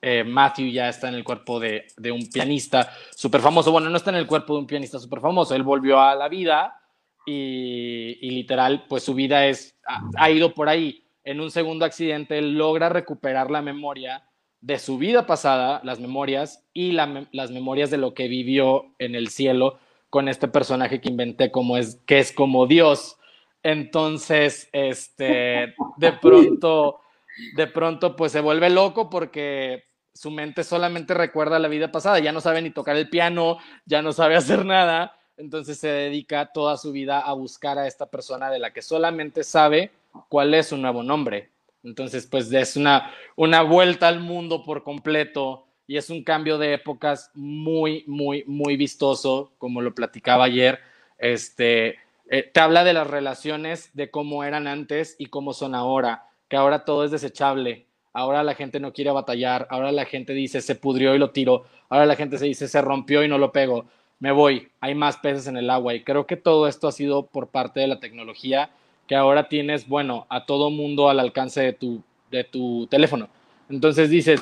[0.00, 3.70] eh, Matthew ya está en el cuerpo de, de un pianista súper famoso.
[3.70, 6.28] Bueno, no está en el cuerpo de un pianista súper famoso, él volvió a la
[6.28, 6.82] vida
[7.24, 9.78] y, literal, pues su vida es,
[10.16, 11.04] ha, ido por ahí.
[11.24, 14.24] En un segundo accidente, él logra recuperar la memoria
[14.60, 19.14] de su vida pasada, las memorias y la, las memorias de lo que vivió en
[19.14, 19.78] el cielo
[20.12, 23.16] con este personaje que inventé como es, que es como Dios.
[23.62, 27.00] Entonces, este, de pronto,
[27.56, 32.30] de pronto, pues se vuelve loco porque su mente solamente recuerda la vida pasada, ya
[32.30, 36.76] no sabe ni tocar el piano, ya no sabe hacer nada, entonces se dedica toda
[36.76, 39.92] su vida a buscar a esta persona de la que solamente sabe
[40.28, 41.48] cuál es su nuevo nombre.
[41.84, 46.74] Entonces, pues es una, una vuelta al mundo por completo y es un cambio de
[46.74, 50.80] épocas muy, muy, muy vistoso, como lo platicaba ayer.
[51.18, 51.96] Este,
[52.30, 56.56] eh, te habla de las relaciones, de cómo eran antes y cómo son ahora, que
[56.56, 60.74] ahora todo es desechable, ahora la gente no quiere batallar, ahora la gente dice se
[60.74, 63.86] pudrió y lo tiro, ahora la gente se dice se rompió y no lo pego,
[64.18, 67.26] me voy, hay más peces en el agua y creo que todo esto ha sido
[67.26, 68.70] por parte de la tecnología
[69.06, 73.28] que ahora tienes, bueno, a todo mundo al alcance de tu, de tu teléfono.
[73.68, 74.40] Entonces dices,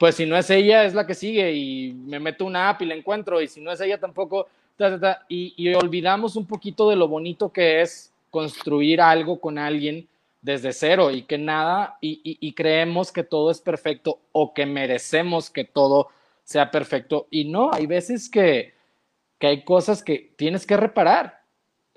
[0.00, 2.86] pues si no es ella, es la que sigue y me meto una app y
[2.86, 4.48] la encuentro y si no es ella tampoco,
[5.28, 10.08] y, y olvidamos un poquito de lo bonito que es construir algo con alguien
[10.40, 15.64] desde cero y que nada, y, creemos que todo es perfecto o que merecemos que
[15.64, 16.08] todo
[16.44, 17.26] sea perfecto.
[17.30, 18.72] Y no, hay veces que,
[19.38, 21.42] que hay cosas que tienes que reparar.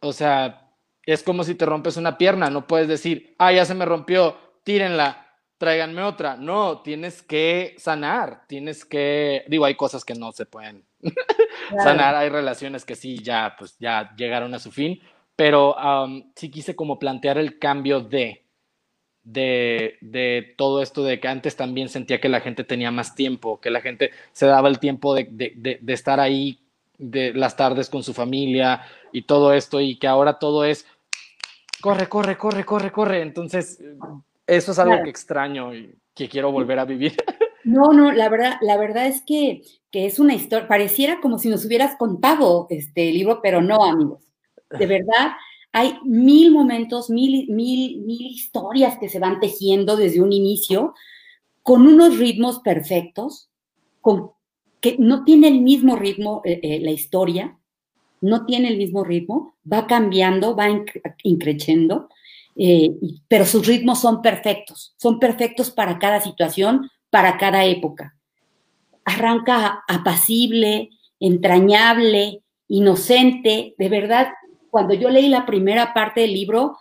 [0.02, 0.74] O sea,
[1.06, 4.36] es como si te rompes una pierna, no puedes decir, ah, ya se me rompió,
[4.66, 5.23] tírenla,
[5.63, 6.36] tráiganme otra.
[6.36, 10.84] No, tienes que sanar, tienes que, digo, hay cosas que no se pueden
[11.84, 14.99] sanar, hay relaciones que sí, ya, pues ya llegaron a su fin,
[15.38, 15.73] pero
[16.36, 18.43] sí quise como plantear el cambio de,
[19.23, 23.62] de, de, todo esto de que antes también sentía que la gente tenía más tiempo,
[23.62, 26.60] que la gente se daba el tiempo de, de, de estar ahí
[26.97, 28.82] de las tardes con su familia
[29.13, 30.86] y todo esto y que ahora todo es
[31.80, 33.21] corre, corre, corre, corre, corre.
[33.21, 33.80] Entonces,
[34.48, 37.16] eso es algo que extraño y que quiero volver a vivir.
[37.66, 41.48] No, no, la verdad, la verdad es que, que es una historia, pareciera como si
[41.48, 44.22] nos hubieras contado este libro, pero no, amigos.
[44.78, 45.32] De verdad,
[45.72, 50.94] hay mil momentos, mil, mil, mil historias que se van tejiendo desde un inicio
[51.62, 53.50] con unos ritmos perfectos,
[54.02, 54.32] con,
[54.82, 57.58] que no tiene el mismo ritmo eh, eh, la historia,
[58.20, 60.68] no tiene el mismo ritmo, va cambiando, va
[61.24, 62.10] increciendo,
[62.56, 62.92] eh,
[63.28, 68.16] pero sus ritmos son perfectos, son perfectos para cada situación, para cada época.
[69.06, 70.89] Arranca apacible,
[71.20, 74.30] entrañable, inocente, de verdad
[74.74, 76.80] cuando yo leí la primera parte del libro,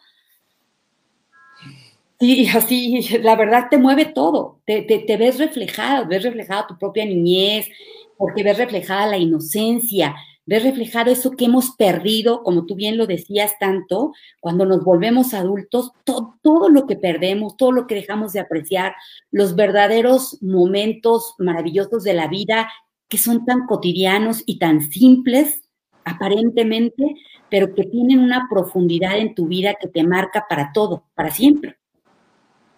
[2.18, 7.04] y así, la verdad te mueve todo, te, te, ves reflejado, ves reflejada tu propia
[7.04, 7.68] niñez,
[8.16, 13.06] porque ves reflejada la inocencia, ves reflejado eso que hemos perdido, como tú bien lo
[13.06, 18.40] decías tanto, cuando nos volvemos adultos, todo lo que perdemos, todo lo que dejamos de
[18.40, 18.94] apreciar,
[19.30, 22.70] los verdaderos momentos maravillosos de la vida
[23.08, 25.62] que son tan cotidianos y tan simples,
[26.04, 27.14] aparentemente,
[27.50, 31.78] pero que tienen una profundidad en tu vida que te marca para todo, para siempre.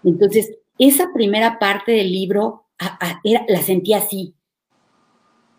[0.03, 2.67] Entonces, esa primera parte del libro
[3.49, 4.35] la sentí así,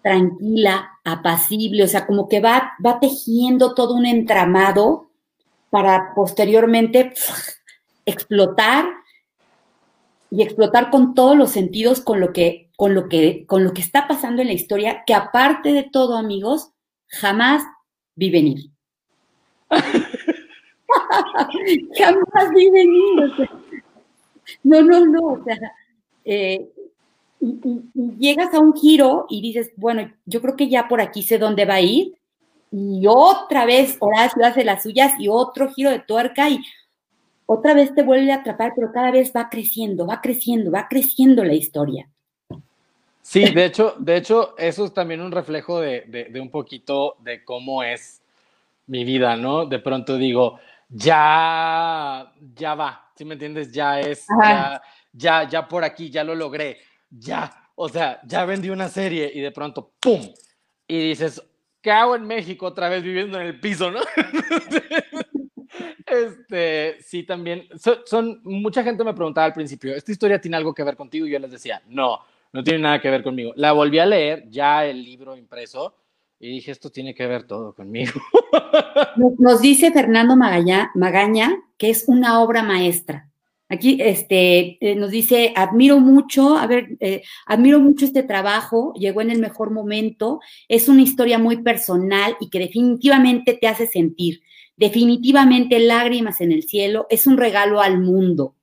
[0.06, 5.10] tranquila, apacible, o sea, como que va, va tejiendo todo un entramado
[5.72, 7.12] para posteriormente
[8.06, 8.86] explotar
[10.30, 13.82] y explotar con todos los sentidos con lo que con lo que con lo que
[13.82, 16.70] está pasando en la historia, que aparte de todo, amigos,
[17.08, 17.63] jamás
[18.13, 18.70] vi venir.
[21.98, 23.50] Jamás vi venir.
[24.62, 25.22] no, no, no.
[25.30, 25.58] O sea,
[26.26, 26.70] eh,
[27.45, 31.38] y, llegas a un giro y dices, bueno, yo creo que ya por aquí sé
[31.38, 32.13] dónde va a ir.
[32.71, 36.60] Y otra vez Horacio hace las suyas y otro giro de tuerca y
[37.45, 41.43] otra vez te vuelve a atrapar, pero cada vez va creciendo, va creciendo, va creciendo
[41.43, 42.10] la historia.
[43.21, 47.43] Sí, de hecho, de hecho, eso es también un reflejo de, de un poquito de
[47.43, 48.21] cómo es
[48.88, 49.65] mi vida, ¿no?
[49.65, 53.71] De pronto digo, ya, ya va, ¿sí me entiendes?
[53.71, 54.27] Ya es,
[55.13, 56.77] ya, ya, por aquí, ya lo logré,
[57.19, 60.21] ya, o sea, ya vendí una serie y de pronto, ¡pum!
[60.88, 61.41] Y dices,
[61.82, 63.99] ¿qué en México otra vez viviendo en el piso, no?
[66.06, 67.67] este, sí, también,
[68.06, 71.25] son, mucha gente me preguntaba al principio, ¿esta historia tiene algo que ver contigo?
[71.25, 72.19] Y yo les decía, no,
[72.54, 73.54] no tiene nada que ver conmigo.
[73.56, 75.95] La volví a leer, ya el libro impreso,
[76.39, 78.13] y dije, esto tiene que ver todo conmigo.
[79.39, 80.91] Nos dice Fernando Magaña,
[81.78, 83.30] que es una obra maestra.
[83.67, 89.21] Aquí este, eh, nos dice, admiro mucho, a ver, eh, admiro mucho este trabajo, llegó
[89.21, 94.41] en el mejor momento, es una historia muy personal y que definitivamente te hace sentir,
[94.78, 98.54] definitivamente lágrimas en el cielo, es un regalo al mundo.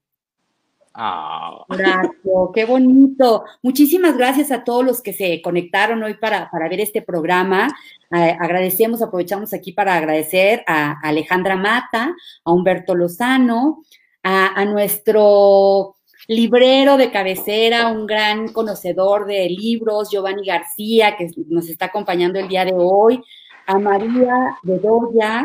[0.94, 1.64] Ah.
[1.68, 2.12] Gracias,
[2.54, 3.44] qué bonito.
[3.62, 7.68] Muchísimas gracias a todos los que se conectaron hoy para, ver este programa.
[8.14, 12.14] Eh, agradecemos, aprovechamos aquí para agradecer a Alejandra Mata,
[12.44, 13.82] a Humberto Lozano,
[14.22, 15.96] a, nuestro
[16.28, 22.48] librero de cabecera, un gran conocedor de libros, Giovanni García, que nos está acompañando el
[22.48, 23.22] día de hoy,
[23.66, 25.44] a María Bedoya,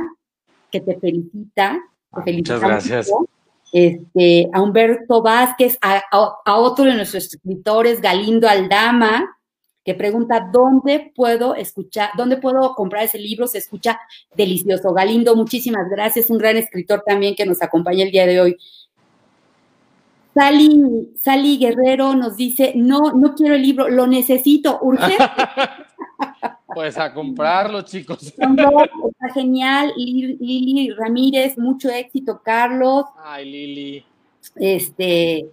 [0.72, 1.80] que te felicita.
[2.24, 3.12] Te Muchas gracias
[3.72, 6.02] este, a Humberto Vázquez, a,
[6.58, 9.37] otro de nuestros escritores, Galindo Aldama,
[9.88, 13.98] que pregunta dónde puedo escuchar, dónde puedo comprar ese libro, se escucha
[14.36, 14.92] delicioso.
[14.92, 18.58] Galindo, muchísimas gracias, un gran escritor también que nos acompaña el día de hoy.
[20.34, 25.24] Sally, Sally Guerrero nos dice, no, no quiero el libro, lo necesito, urgente.
[26.76, 28.24] pues a comprarlo, chicos.
[28.28, 33.06] Está genial, Lili Ramírez, mucho éxito, Carlos.
[33.24, 34.06] Ay, Lili.
[34.58, 35.50] Este,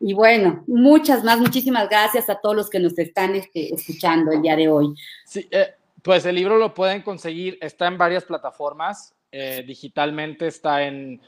[0.00, 4.40] y bueno, muchas más, muchísimas gracias a todos los que nos están este, escuchando el
[4.40, 4.94] día de hoy.
[5.26, 10.84] Sí, eh, pues el libro lo pueden conseguir, está en varias plataformas, eh, digitalmente está
[10.84, 11.20] en,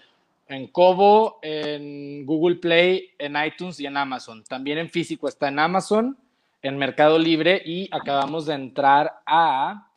[0.49, 4.43] en Kobo, en Google Play, en iTunes y en Amazon.
[4.45, 6.17] También en físico está en Amazon,
[6.63, 9.91] en Mercado Libre y acabamos de entrar a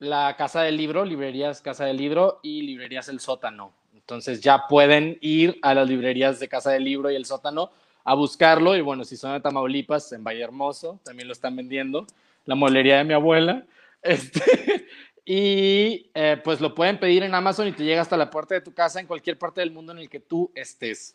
[0.00, 3.72] la Casa del Libro, Librerías Casa del Libro y Librerías El Sótano.
[3.94, 7.70] Entonces ya pueden ir a las librerías de Casa del Libro y El Sótano
[8.04, 8.76] a buscarlo.
[8.76, 12.06] Y bueno, si son de Tamaulipas, en Valle Hermoso, también lo están vendiendo.
[12.44, 13.64] La molería de mi abuela.
[14.06, 14.86] Este,
[15.24, 18.60] y eh, pues lo pueden pedir en Amazon y te llega hasta la puerta de
[18.60, 21.14] tu casa en cualquier parte del mundo en el que tú estés.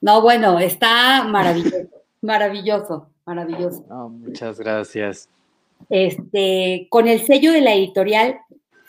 [0.00, 1.88] No, bueno, está maravilloso,
[2.22, 3.84] maravilloso, maravilloso.
[4.08, 5.28] muchas gracias.
[5.88, 8.40] Este, con el sello de la editorial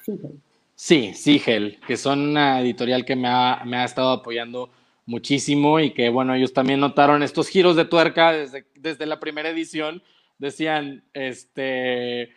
[0.04, 0.42] Sigel.
[0.74, 4.70] Sí, Sigel, que son una editorial que me ha, me ha estado apoyando
[5.06, 9.50] muchísimo y que, bueno, ellos también notaron estos giros de tuerca desde, desde la primera
[9.50, 10.04] edición.
[10.38, 12.34] Decían, este,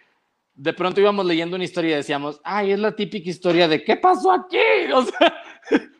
[0.55, 3.97] de pronto íbamos leyendo una historia y decíamos, ay, es la típica historia de ¿qué
[3.97, 4.59] pasó aquí?
[4.95, 5.35] O sea,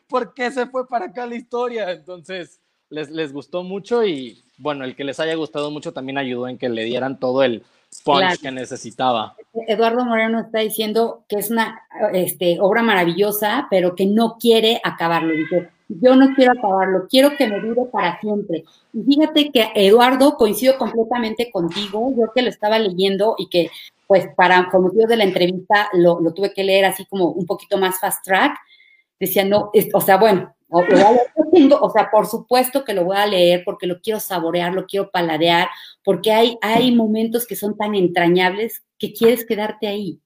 [0.07, 1.91] ¿por qué se fue para acá la historia?
[1.91, 2.59] Entonces,
[2.89, 6.57] les, les gustó mucho y, bueno, el que les haya gustado mucho también ayudó en
[6.57, 7.63] que le dieran todo el
[8.03, 9.35] punch que necesitaba.
[9.67, 11.81] Eduardo Moreno está diciendo que es una
[12.13, 15.33] este, obra maravillosa, pero que no quiere acabarlo.
[15.33, 18.63] Dice, yo no quiero acabarlo, quiero que me dure para siempre.
[18.93, 23.69] Y fíjate que Eduardo, coincido completamente contigo, yo que lo estaba leyendo y que
[24.05, 27.77] pues para, como motivo de la entrevista, lo, tuve que leer así como un poquito
[27.77, 28.57] más fast track,
[29.19, 33.63] decía, no, o sea, bueno, o, o, sea, por supuesto que lo voy a leer
[33.63, 35.69] porque lo quiero saborear, lo quiero paladear,
[36.03, 40.19] porque hay, hay momentos que son tan entrañables que quieres quedarte ahí.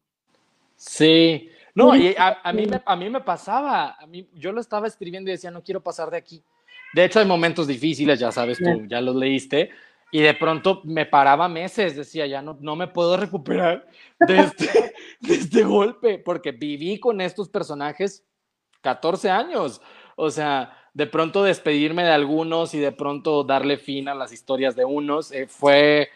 [0.78, 4.88] Sí, no, y a, mí me, a mí me pasaba, a mí, yo lo estaba
[4.88, 6.43] escribiendo y decía, no quiero pasar de aquí.
[6.93, 9.71] De hecho, hay momentos difíciles, ya sabes tú, ya los leíste,
[10.11, 13.88] y de pronto me paraba meses, decía, ya no, no me puedo recuperar
[14.19, 18.24] de este, de este golpe, porque viví con estos personajes
[18.82, 19.82] 14 años.
[20.15, 24.76] O sea, de pronto despedirme de algunos y de pronto darle fin a las historias
[24.76, 26.09] de unos, eh, fue...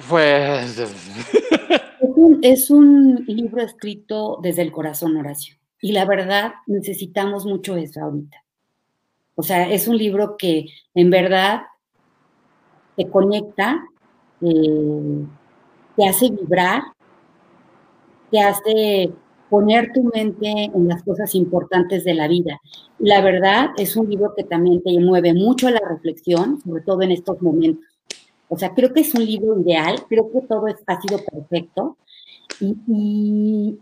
[0.00, 0.64] Fue...
[2.42, 5.56] es un libro escrito desde el corazón, Horacio.
[5.80, 8.42] Y la verdad, necesitamos mucho eso ahorita.
[9.34, 11.62] O sea, es un libro que en verdad
[12.96, 13.84] te conecta,
[14.40, 15.26] eh,
[15.96, 16.82] te hace vibrar,
[18.30, 19.12] te hace
[19.50, 22.60] poner tu mente en las cosas importantes de la vida.
[22.98, 27.02] La verdad, es un libro que también te mueve mucho a la reflexión, sobre todo
[27.02, 27.93] en estos momentos.
[28.48, 31.96] O sea, creo que es un libro ideal, creo que todo ha sido perfecto
[32.60, 33.78] y,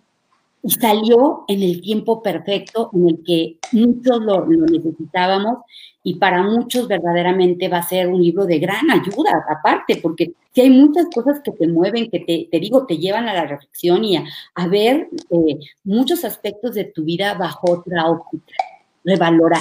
[0.80, 5.58] salió en el tiempo perfecto en el que muchos lo, necesitábamos
[6.04, 10.60] y para muchos verdaderamente va a ser un libro de gran ayuda, aparte, porque si
[10.60, 14.04] hay muchas cosas que te mueven, que te, te digo, te llevan a la reflexión
[14.04, 18.54] y a, ver eh, muchos aspectos de tu vida bajo otra óptica,
[19.02, 19.60] revalorar,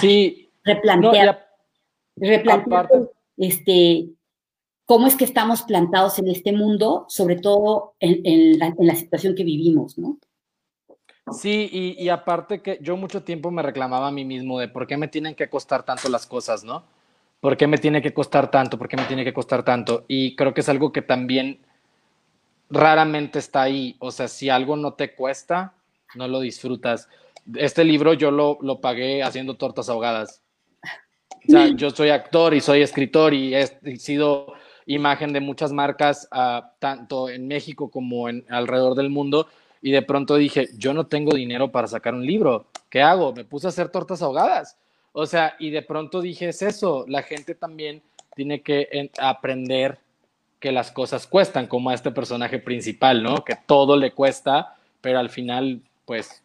[0.63, 1.47] replantear,
[2.15, 2.89] replantear
[3.37, 4.09] este,
[4.91, 9.97] cómo es que estamos plantados en este mundo, sobre todo en, la, situación que vivimos,
[9.97, 10.17] ¿no?
[11.31, 14.97] Sí, y, aparte que yo mucho tiempo me reclamaba a mí mismo de por qué
[14.97, 16.83] me tienen que costar tanto las cosas, ¿no?
[17.39, 18.77] ¿Por qué me tiene que costar tanto?
[18.77, 20.03] ¿Por qué me tiene que costar tanto?
[20.09, 21.61] Y creo que es algo que también
[22.69, 23.95] raramente está ahí.
[23.99, 25.73] O sea, si algo no te cuesta,
[26.15, 27.07] no lo disfrutas.
[27.55, 30.43] Este libro yo lo, lo pagué haciendo tortas ahogadas.
[31.47, 34.53] O sea, yo soy actor y soy escritor y he sido
[34.85, 39.47] imagen de muchas marcas, ah, tanto en México como en alrededor del mundo.
[39.81, 42.67] Y de pronto dije, yo no tengo dinero para sacar un libro.
[42.89, 43.33] ¿Qué hago?
[43.33, 44.77] Me puse a hacer tortas ahogadas.
[45.13, 48.01] O sea, y de pronto dije, es eso, la gente también
[48.35, 49.99] tiene que aprender
[50.59, 53.43] que las cosas cuestan, como a este personaje principal, ¿no?
[53.43, 56.43] Que todo le cuesta, pero al final, pues,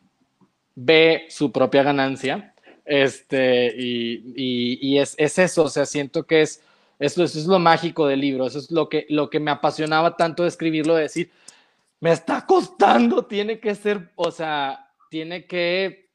[0.75, 2.55] ve su propia ganancia.
[2.87, 6.63] Este, y, y, es, es, eso, o sea, siento que es
[6.99, 10.43] eso, es lo mágico del libro, eso es lo que, lo que me apasionaba tanto
[10.43, 11.31] de escribirlo, de decir,
[12.01, 16.11] me está costando, tiene que ser, o sea, tiene que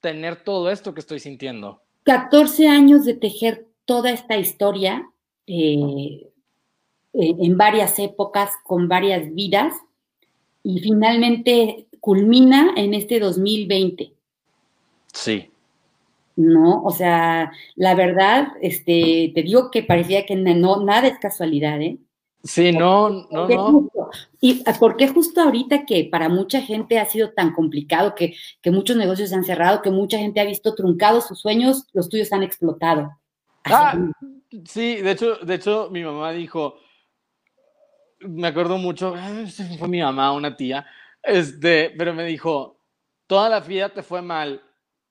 [0.00, 1.80] tener todo esto que estoy sintiendo.
[2.04, 5.08] 14 años de tejer toda esta historia
[5.46, 6.30] eh,
[7.12, 9.74] en varias épocas, con varias vidas,
[10.62, 14.12] y finalmente culmina en este 2020.
[15.12, 15.50] Sí.
[16.36, 16.82] ¿No?
[16.82, 21.98] O sea, la verdad, este, te digo que parecía que no, nada es casualidad, ¿eh?
[22.42, 23.90] Sí, no, no, no.
[24.38, 28.70] ¿Y por qué justo ahorita que para mucha gente ha sido tan complicado, que, que
[28.70, 32.32] muchos negocios se han cerrado, que mucha gente ha visto truncados sus sueños, los tuyos
[32.32, 33.18] han explotado?
[33.64, 33.98] Ah,
[34.66, 36.76] sí, de hecho, de hecho, mi mamá dijo,
[38.20, 39.14] me acuerdo mucho,
[39.78, 40.86] fue mi mamá, una tía,
[41.22, 42.78] este, pero me dijo,
[43.26, 44.62] toda la vida te fue mal,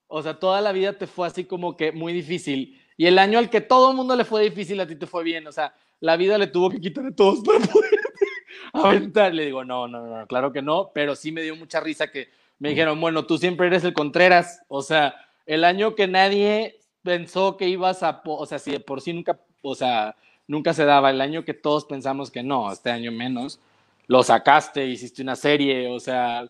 [0.08, 3.40] o sea, toda la vida te fue así como que muy difícil, y el año
[3.40, 5.74] al que todo el mundo le fue difícil, a ti te fue bien, o sea,
[6.00, 7.92] la vida le tuvo que quitar a todos para poder
[8.74, 9.34] aventar.
[9.34, 12.30] Le digo, no, no, no, claro que no, pero sí me dio mucha risa que
[12.60, 17.58] me dijeron, bueno, tú siempre eres el Contreras, o sea, el año que nadie pensó
[17.58, 20.16] que ibas a, o sea, si por sí nunca, o sea,
[20.48, 23.60] nunca se daba, el año que todos pensamos que no, este año menos,
[24.08, 26.50] lo sacaste, hiciste una serie, o sea,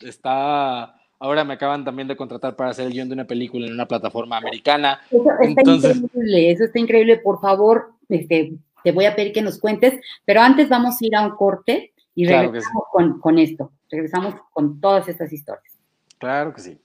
[0.00, 3.74] está, ahora me acaban también de contratar para hacer el guion de una película en
[3.74, 5.00] una plataforma americana.
[5.10, 9.42] Eso está Entonces, increíble, eso está increíble, por favor, este, te voy a pedir que
[9.42, 13.70] nos cuentes, pero antes vamos a ir a un corte y regresamos con, con, esto,
[13.90, 15.78] regresamos con todas estas historias.
[16.18, 16.80] Claro que sí.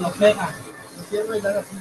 [0.00, 0.54] Lo pega.
[0.96, 1.76] Lo cierra y da así.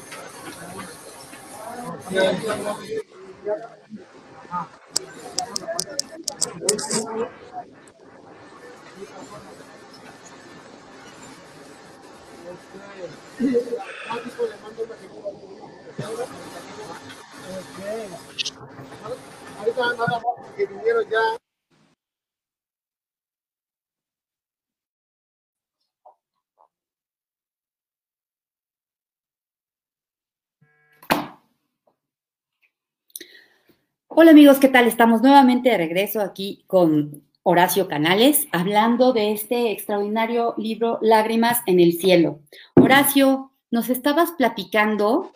[19.59, 21.50] Ahorita nada más porque vinieron ya
[34.13, 34.87] Hola amigos, ¿qué tal?
[34.87, 41.79] Estamos nuevamente de regreso aquí con Horacio Canales, hablando de este extraordinario libro Lágrimas en
[41.79, 42.41] el Cielo.
[42.75, 45.31] Horacio, nos estabas platicando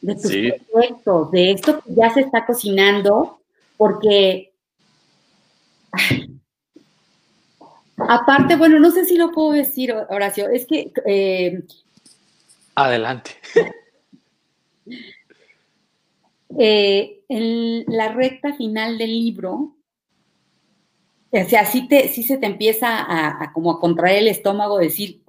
[0.00, 0.32] de tus
[0.72, 3.42] proyectos, de esto que ya se está cocinando,
[3.76, 4.54] porque
[7.98, 10.92] aparte, bueno, no sé si lo puedo decir, Horacio, es que...
[11.04, 11.62] Eh,
[12.74, 13.32] Adelante.
[16.58, 19.74] Eh, en la recta final del libro,
[21.30, 25.22] o sea, sí, te, sí se te empieza a, como a contraer el estómago, decir,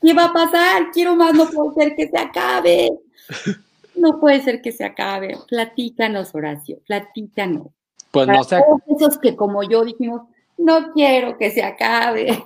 [0.00, 0.90] ¿qué va a pasar?
[0.92, 2.90] Quiero más, no puede ser que se acabe.
[3.96, 5.38] No puede ser que se acabe.
[5.48, 7.68] Platícanos, Horacio, platícanos.
[8.10, 8.60] Pues no se.
[8.88, 10.22] Esos que como yo dijimos,
[10.58, 12.42] no quiero que se acabe.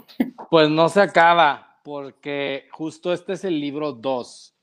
[0.50, 4.57] Pues no se acaba, porque justo este es el libro 2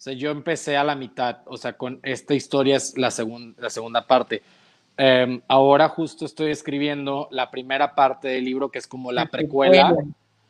[0.00, 3.12] o sea, yo empecé a la mitad, o sea, con esta historia es la,
[3.58, 4.40] la segunda parte.
[4.96, 9.94] Em, ahora justo estoy escribiendo la primera parte del libro, que es como la, precuela.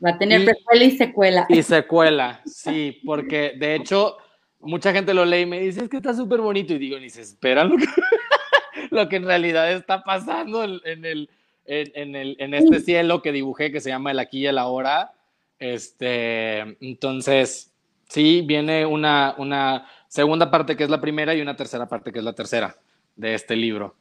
[0.05, 1.47] Va a tener precuela y secuela.
[1.49, 4.19] Y secuela, sí, porque de hecho
[4.61, 6.73] mucha gente lo lee y me dice, es que está súper bonito.
[6.73, 7.87] Y digo, ni se espera lo que,
[8.93, 11.29] lo que en realidad está pasando en, el,
[11.65, 15.11] en, el, en este cielo que dibujé, que se llama El aquí y el ahora.
[15.59, 17.70] Este, entonces,
[18.11, 22.19] Sí, viene una, una segunda parte que es la primera y una tercera parte que
[22.19, 22.77] es la tercera
[23.15, 23.95] de este libro.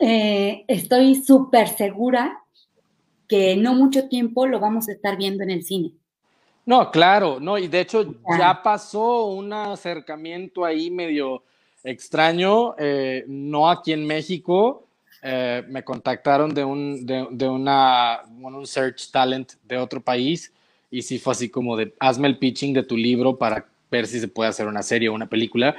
[0.00, 2.40] Eh, estoy súper segura
[3.28, 5.92] que no mucho tiempo lo vamos a estar viendo en el cine.
[6.66, 11.44] No, claro, no, y de hecho ya pasó un acercamiento ahí medio
[11.84, 14.88] extraño, eh, no aquí en México,
[15.22, 20.52] eh, me contactaron de un, de, de una, un search talent de otro país
[20.92, 24.20] y sí fue así como de, hazme el pitching de tu libro para ver si
[24.20, 25.74] se puede hacer una serie o una película.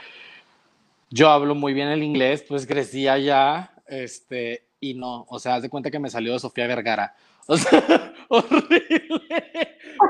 [1.12, 5.62] Yo hablo muy bien el inglés, pues crecí allá, este, y no, o sea, haz
[5.62, 7.16] de cuenta que me salió de Sofía Vergara.
[7.46, 9.22] O sea, horrible.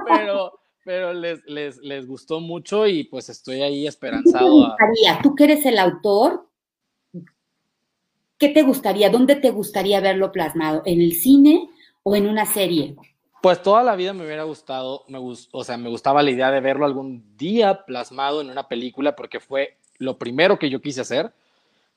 [0.08, 4.76] Pero, pero les, les, les gustó mucho y pues estoy ahí esperanzado.
[4.78, 6.48] ¿Qué Tú que eres el autor,
[8.38, 9.10] ¿qué te gustaría?
[9.10, 10.84] ¿Dónde te gustaría verlo plasmado?
[10.86, 11.70] ¿En el cine
[12.04, 12.96] o en una serie?
[13.44, 16.62] Pues toda la vida me hubiera gustado, me o sea, me gustaba la idea de
[16.62, 21.34] verlo algún día plasmado en una película porque fue lo primero que yo quise hacer.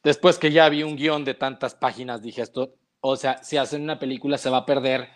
[0.02, 3.82] Después que ya vi un guion de tantas páginas, dije esto, o sea, si hacen
[3.82, 5.06] una película se va a perder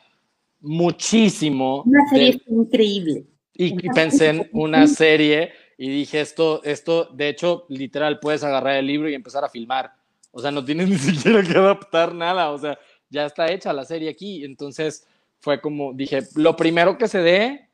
[0.60, 1.82] muchísimo.
[1.84, 3.24] Una serie increíble.
[3.52, 8.76] Y, y pensé en una serie y dije, esto, esto, de hecho, literal, puedes agarrar
[8.76, 9.94] el libro y empezar a filmar.
[10.30, 12.78] O sea, no tienes ni siquiera que adaptar nada, o sea,
[13.08, 14.44] ya está hecha la serie aquí.
[14.44, 15.08] Entonces
[15.40, 17.68] fue como, dije, lo primero que se dé,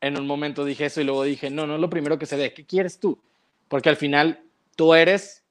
[0.00, 2.52] en un momento dije eso y luego dije, no, no lo primero que se dé,
[2.52, 3.18] ¿qué quieres tú?
[3.68, 4.40] Porque al final
[4.76, 5.44] tú eres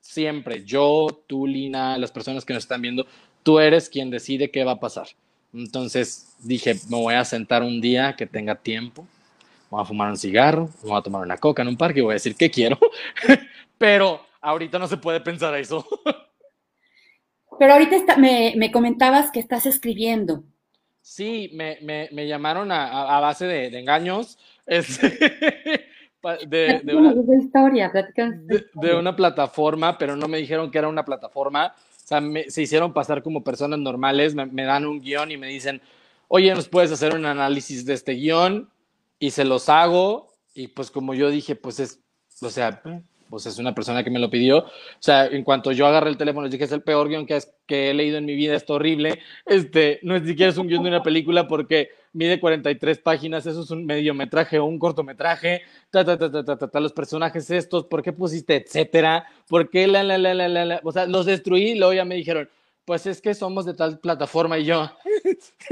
[0.00, 3.06] siempre, yo, tú, Lina, las personas que nos están viendo,
[3.42, 5.08] tú eres quien decide qué va a pasar.
[5.54, 9.06] Entonces dije, me voy a sentar un día que tenga tiempo,
[9.70, 12.12] voy a fumar un cigarro, voy a tomar una coca en un parque y voy
[12.12, 12.78] a decir qué quiero,
[13.78, 15.86] pero ahorita no se puede pensar eso.
[17.58, 20.44] Pero ahorita me, me, comentabas que estás escribiendo.
[21.10, 24.38] Sí, me, me, me llamaron a, a, base de, de engaños.
[24.66, 25.08] Este,
[26.46, 31.04] de, de, una, historia, de, de, una plataforma, pero no me dijeron que era una
[31.04, 31.74] plataforma.
[31.76, 35.36] O sea, me, se hicieron pasar como personas normales, me, me, dan un guion y
[35.36, 35.82] me dicen,
[36.28, 38.70] oye, ¿nos puedes hacer un análisis de este guion?
[39.18, 40.30] Y se los hago.
[40.54, 41.98] Y pues como yo dije, pues es,
[42.40, 42.80] o sea,
[43.30, 44.58] pues es una persona que me lo pidió.
[44.58, 44.68] O
[44.98, 47.52] sea, en cuanto yo agarré el teléfono, les dije, es el peor guion que, es,
[47.66, 49.20] que he leído en mi vida, está horrible.
[49.46, 53.46] Este, no es ni siquiera es un guion de una película porque mide 43 páginas,
[53.46, 56.92] eso es un mediometraje o un cortometraje, ta, ta, ta, ta, ta, ta, ta los
[56.92, 59.26] personajes estos, ¿por qué pusiste etcétera?
[59.48, 60.80] ¿Por qué la, la, la, la, la, la?
[60.82, 62.48] O sea, los destruí y luego ya me dijeron,
[62.84, 64.90] pues es que somos de tal plataforma y yo.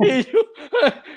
[0.00, 0.38] y, yo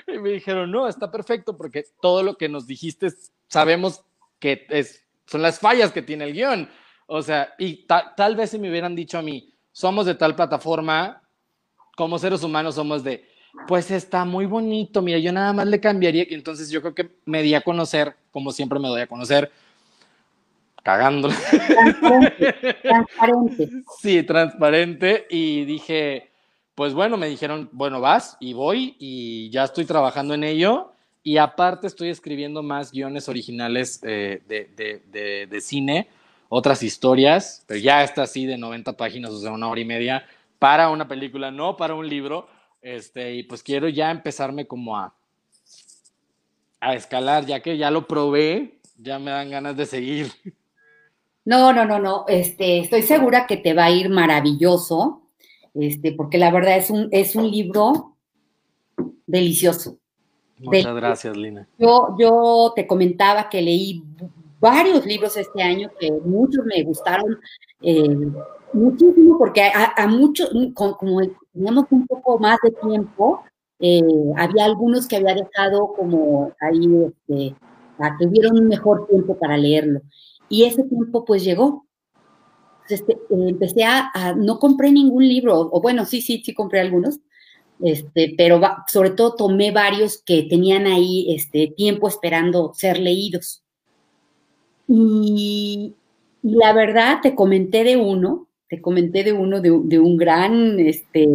[0.14, 3.08] y me dijeron, no, está perfecto porque todo lo que nos dijiste
[3.48, 4.04] sabemos
[4.38, 6.68] que es, son las fallas que tiene el guion.
[7.06, 10.34] O sea, y ta, tal vez si me hubieran dicho a mí, somos de tal
[10.34, 11.22] plataforma,
[11.96, 13.26] como seres humanos somos de,
[13.66, 17.10] pues está muy bonito, mira, yo nada más le cambiaría, y entonces yo creo que
[17.24, 19.50] me di a conocer, como siempre me doy a conocer,
[20.82, 21.34] cagándole.
[21.66, 23.70] Transparente, transparente.
[24.00, 26.30] Sí, transparente, y dije,
[26.74, 30.92] pues bueno, me dijeron, bueno, vas, y voy, y ya estoy trabajando en ello,
[31.28, 36.08] y aparte estoy escribiendo más guiones originales eh, de, de, de, cine,
[36.48, 40.24] otras historias, pero ya está así de 90 páginas, o sea, una hora y media,
[40.58, 42.48] para una película, no para un libro.
[42.80, 45.12] Este, y pues quiero ya empezarme como a,
[46.80, 50.32] a escalar, ya que ya lo probé, ya me dan ganas de seguir.
[51.44, 52.24] No, no, no, no.
[52.26, 55.28] Este, estoy segura que te va a ir maravilloso,
[55.74, 58.16] este, porque la verdad es un, es un libro
[59.26, 59.98] delicioso.
[60.60, 61.68] Muchas de, gracias, Lina.
[61.78, 64.02] Yo, yo te comentaba que leí
[64.60, 67.38] varios libros este año que muchos me gustaron
[67.80, 68.16] eh,
[68.72, 71.20] muchísimo porque a, a muchos, como
[71.52, 73.42] teníamos un poco más de tiempo,
[73.80, 74.02] eh,
[74.36, 77.54] había algunos que había dejado como ahí, este,
[77.98, 80.00] a que tuvieron un mejor tiempo para leerlo.
[80.48, 81.86] Y ese tiempo pues llegó.
[82.88, 86.80] Este, eh, empecé a, a, no compré ningún libro, o bueno, sí, sí, sí compré
[86.80, 87.20] algunos,
[87.80, 93.62] este, pero va, sobre todo tomé varios que tenían ahí este, tiempo esperando ser leídos.
[94.86, 95.94] Y,
[96.42, 100.78] y, la verdad, te comenté de uno, te comenté de uno, de, de un gran
[100.80, 101.28] este,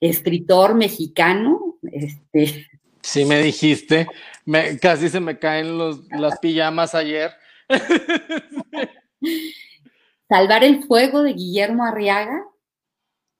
[0.00, 1.76] escritor mexicano.
[1.90, 2.66] Este.
[3.00, 4.06] Sí, me dijiste,
[4.44, 7.30] me, casi se me caen los, las pijamas ayer.
[10.28, 12.44] Salvar el fuego de Guillermo Arriaga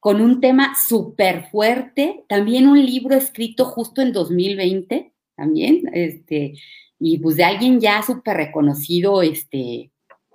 [0.09, 6.55] con un tema súper fuerte, también un libro escrito justo en 2020, también, este,
[6.99, 9.91] y pues de alguien ya súper reconocido, este,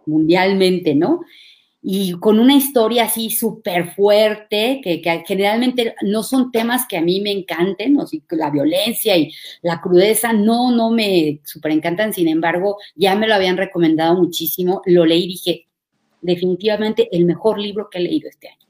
[0.05, 1.21] mundialmente, ¿no?
[1.82, 7.19] Y con una historia así súper fuerte, que, generalmente no son temas que a mí
[7.21, 12.28] me encanten, o sea, la violencia y la crudeza no, no me súper encantan, sin
[12.28, 15.67] embargo, ya me lo habían recomendado muchísimo, lo leí y dije,
[16.21, 18.62] definitivamente el mejor libro que he leído este año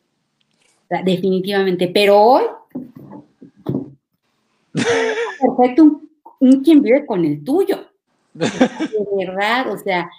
[1.02, 1.88] definitivamente.
[1.88, 2.44] Pero hoy,
[4.74, 6.02] perfecto,
[6.39, 7.86] un, quien vive con el tuyo.
[8.34, 10.10] De verdad, o sea,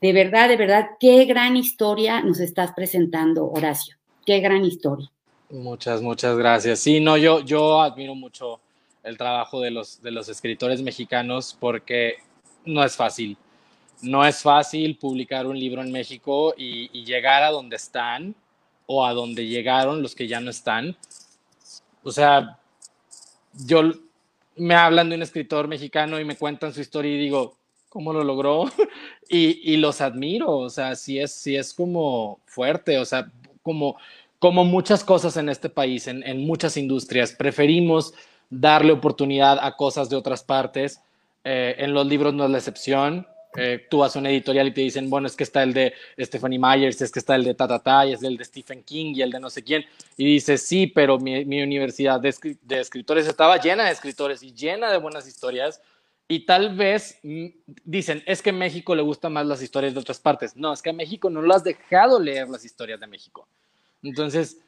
[0.00, 3.96] de verdad, de verdad, qué gran historia nos estás presentando, Horacio.
[4.24, 5.10] Qué gran historia.
[5.50, 6.80] Muchas, muchas gracias.
[6.80, 8.60] Sí, no, yo, yo admiro mucho
[9.02, 12.16] el trabajo de los, de los escritores mexicanos porque
[12.64, 13.36] no es fácil.
[14.02, 18.34] No es fácil publicar un libro en México y, y llegar a donde están
[18.86, 20.96] o a donde llegaron los que ya no están.
[22.02, 22.58] O sea,
[23.66, 23.82] yo
[24.56, 27.56] me hablan de un escritor mexicano y me cuentan su historia y digo,
[27.88, 28.64] ¿cómo lo logró?
[29.28, 33.30] y, y, los admiro, o sea, sí es, sí es como fuerte, o sea,
[33.62, 33.96] como,
[34.38, 38.14] como muchas cosas en este país, en, en muchas industrias, preferimos
[38.50, 41.00] darle oportunidad a cosas de otras partes.
[41.44, 43.26] Eh, en los libros no es la excepción.
[43.56, 45.94] Eh, tú vas a una editorial y te dicen, bueno, es que está el de
[46.18, 49.22] Stephanie Myers, es que está el de Tatata, y es el de Stephen King y
[49.22, 49.84] el de no sé quién.
[50.16, 52.34] Y dices, sí, pero mi, universidad de,
[52.80, 55.80] escritores estaba llena de escritores y llena de buenas historias.
[56.26, 57.46] Y tal vez mm,
[57.84, 60.56] dicen, es que México le gustan más las historias de otras partes.
[60.56, 63.46] No, es que a México no lo has dejado leer las historias de México.
[64.02, 64.58] Entonces,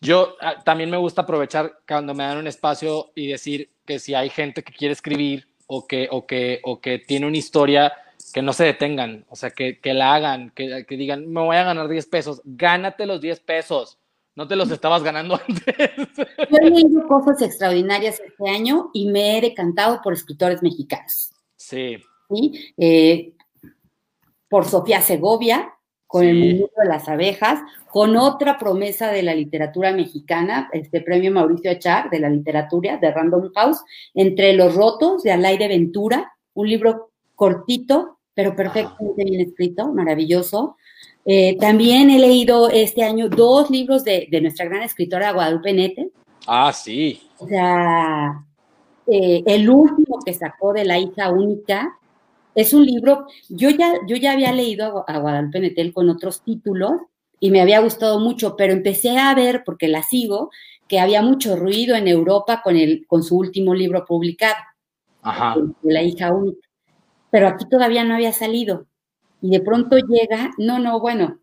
[0.00, 4.14] yo ah, también me gusta aprovechar cuando me dan un espacio y decir que si
[4.14, 7.92] hay gente que quiere escribir o que, o que, o que tiene una historia,
[8.32, 11.56] que no se detengan, o sea, que, que la hagan, que, que, digan, me voy
[11.56, 13.98] a ganar 10 pesos, gánate los 10 pesos,
[14.34, 15.90] no te los estabas ganando antes.
[16.16, 21.32] Yo he leído cosas extraordinarias este año y me he decantado por escritores mexicanos.
[21.56, 21.98] Sí.
[22.28, 22.74] ¿Sí?
[22.76, 23.32] Eh,
[24.48, 25.72] por Sofía Segovia,
[26.06, 27.60] con el mundo de las abejas,
[27.90, 33.10] con otra promesa de la literatura mexicana, este premio Mauricio Achar de la literatura de
[33.10, 33.82] Random House,
[34.14, 40.76] Entre los rotos de Alaire Ventura, un libro cortito, pero perfectamente bien escrito, maravilloso.
[41.24, 46.10] Eh, también he leído este año dos libros de, nuestra gran escritora Guadalupe Nete.
[46.46, 47.22] Ah, sí.
[47.38, 48.44] O sea,
[49.06, 51.98] eh, el último que sacó de La hija única,
[52.54, 56.92] es un libro, yo ya, yo ya había leído a, Guadalupe Netel con otros títulos
[57.40, 60.50] y me había gustado mucho, pero empecé a ver, porque la sigo,
[60.88, 64.56] que había mucho ruido en Europa con, el, con su último libro publicado,
[65.22, 65.56] Ajá.
[65.82, 66.65] La hija única.
[67.30, 68.86] Pero aquí todavía no había salido.
[69.40, 71.40] Y de pronto llega, no, no, bueno,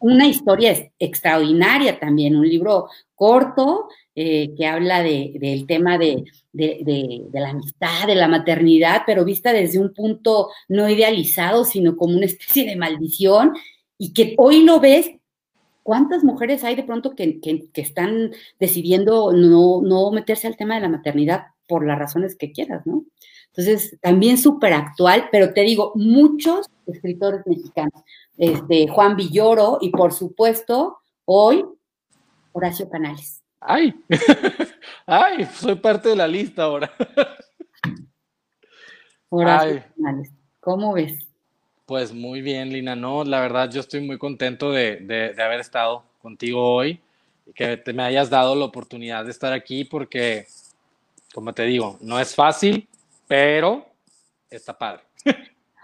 [0.00, 8.06] una historia extraordinaria también, un libro corto eh, que habla del tema de, la amistad,
[8.06, 12.76] de la maternidad, pero vista desde un punto no idealizado, sino como una especie de
[12.76, 13.54] maldición,
[13.98, 15.10] y que hoy lo ves.
[15.82, 17.40] ¿Cuántas mujeres hay de pronto que,
[17.74, 22.84] están decidiendo no, no meterse al tema de la maternidad por las razones que quieras,
[22.86, 23.04] ¿no?
[23.56, 28.02] Entonces, también súper actual, pero te digo, muchos escritores mexicanos
[28.36, 31.64] este, Juan Villoro y por supuesto hoy
[32.52, 33.42] Horacio Canales.
[33.60, 33.94] Ay,
[35.06, 36.92] ay, soy parte de la lista ahora.
[39.30, 40.30] Horacio Canales,
[40.60, 41.26] ¿cómo ves?
[41.86, 42.94] Pues muy bien, Lina.
[42.94, 47.00] No, la verdad, yo estoy muy contento de, de, haber estado contigo hoy
[47.46, 50.46] y que te me hayas dado la oportunidad de estar aquí porque,
[51.32, 52.88] como te digo, no es fácil,
[53.26, 53.86] pero
[54.50, 55.02] está padre.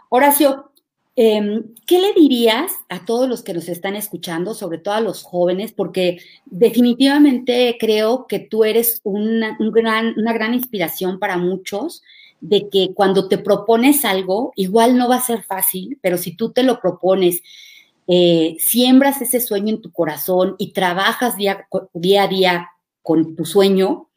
[0.09, 0.73] Horacio,
[1.15, 5.23] Em, ¿Qué le dirías a todos los que nos están escuchando, sobre todo a los
[5.23, 5.73] jóvenes?
[5.73, 12.03] Porque definitivamente creo que tú eres una, gran, inspiración para muchos
[12.41, 16.51] de que cuando te propones algo, igual no va a ser fácil, pero si tú
[16.53, 17.43] te lo propones,
[18.09, 22.71] eh, siembras ese sueño en tu corazón y trabajas día a día
[23.03, 24.09] con tu sueño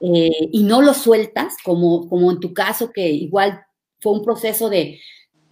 [0.00, 3.62] eh, y no lo sueltas, como, como en tu caso, que igual
[4.00, 5.00] fue un proceso de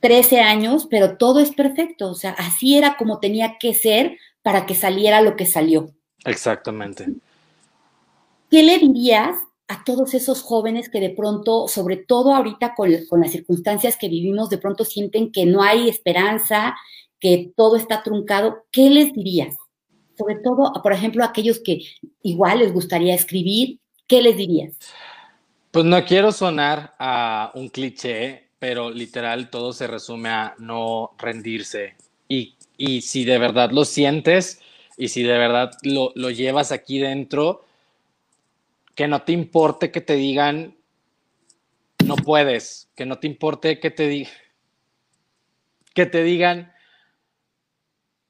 [0.01, 2.11] 13 años, pero todo es perfecto.
[2.11, 5.91] O sea, así era como tenía que ser para que saliera lo que salió.
[6.25, 7.07] Exactamente.
[8.51, 9.37] ¿Qué le dirías
[9.69, 14.49] a todos esos jóvenes que de pronto, sobre todo ahorita con, las circunstancias que vivimos,
[14.49, 16.75] de pronto sienten que no hay esperanza,
[17.21, 18.65] que todo está truncado?
[18.71, 19.55] ¿Qué les dirías?
[20.17, 21.81] Sobre todo, por ejemplo, a aquellos que
[22.23, 24.75] igual les gustaría escribir, ¿qué les dirías?
[25.71, 31.95] Pues no quiero sonar a un cliché, pero literal todo se resume a no rendirse.
[32.27, 32.57] Y,
[33.03, 34.61] si de verdad lo sientes
[34.97, 37.65] y si de verdad lo, llevas aquí dentro,
[38.95, 40.77] que no te importe que te digan
[42.05, 44.33] no puedes, que no te importe que te digan
[45.95, 46.73] que te digan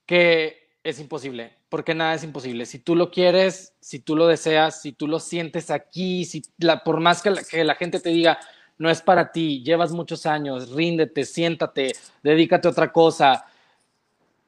[0.06, 2.66] que es imposible, porque nada es imposible.
[2.66, 6.82] Si tú lo quieres, si tú lo deseas, si tú lo sientes aquí, si la,
[6.82, 8.38] por más que que la gente te diga,
[8.78, 11.92] no es para ti, llevas muchos años, ríndete, siéntate,
[12.22, 13.44] dedícate a otra cosa.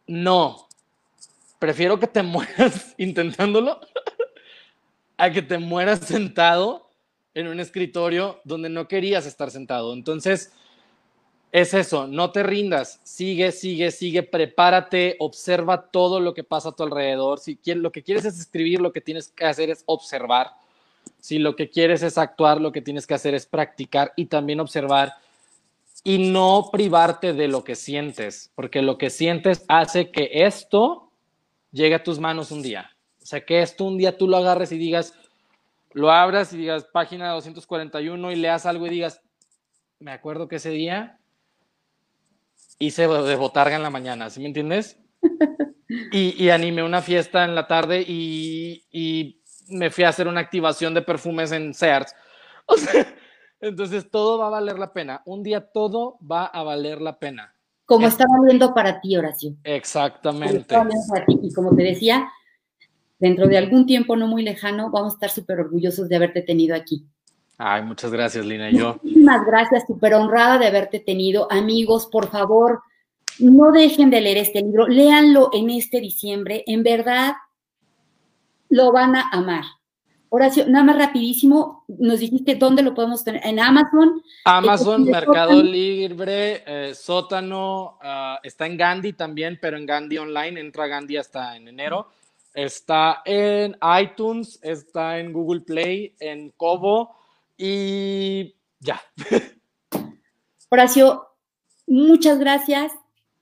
[0.06, 0.68] No,
[1.58, 3.80] prefiero que te mueras intentándolo
[5.16, 6.88] a que te mueras sentado
[7.34, 9.92] en un escritorio donde no querías estar sentado.
[9.92, 10.52] Entonces,
[11.52, 16.72] es eso, no te rindas, sigue, sigue, sigue, prepárate, observa todo lo que pasa a
[16.72, 17.40] tu alrededor.
[17.40, 20.52] Si lo que quieres es escribir, lo que tienes que hacer es observar
[21.20, 24.60] si lo que quieres es actuar, lo que tienes que hacer es practicar y también
[24.60, 25.14] observar
[26.02, 31.10] y no privarte de lo que sientes, porque lo que sientes hace que esto
[31.72, 32.90] llegue a tus manos un día.
[33.22, 35.14] O sea, que esto un día tú lo agarres y digas,
[35.92, 39.20] lo abras y digas página 241 y leas algo y digas,
[39.98, 41.19] me acuerdo que ese día
[42.80, 44.98] hice de botarga en la mañana, ¿sí me entiendes?
[46.12, 50.38] Y, y animé una fiesta en la tarde y, y me fui a hacer una
[50.38, 52.14] activación de perfumes en Sears.
[52.66, 52.92] O sea,
[53.60, 55.22] Entonces todo va a valer la pena.
[55.26, 57.54] Un día todo va a valer la pena.
[57.84, 59.54] Como está valiendo para ti, Horacio.
[59.64, 60.64] Exactamente.
[60.64, 61.38] Para ti.
[61.42, 62.30] Y como te decía,
[63.18, 66.74] dentro de algún tiempo no muy lejano, vamos a estar súper orgullosos de haberte tenido
[66.74, 67.04] aquí.
[67.62, 68.70] Ay, muchas gracias, Lina.
[68.70, 68.98] Yo.
[69.02, 71.46] Muchísimas gracias, súper honrada de haberte tenido.
[71.52, 72.80] Amigos, por favor,
[73.38, 76.64] no dejen de leer este libro, léanlo en este diciembre.
[76.66, 77.34] En verdad,
[78.70, 79.64] lo van a amar.
[80.30, 83.46] Horacio, nada más rapidísimo, nos dijiste dónde lo podemos tener.
[83.46, 84.22] En Amazon.
[84.46, 90.86] Amazon, Mercado Libre, eh, Sótano, ah, está en Gandhi también, pero en Gandhi Online, entra
[90.86, 92.08] Gandhi hasta en enero.
[92.54, 97.19] Está en iTunes, está en Google Play, en Kobo
[97.60, 99.00] y ya.
[100.70, 101.26] Horacio,
[101.86, 102.92] muchas gracias.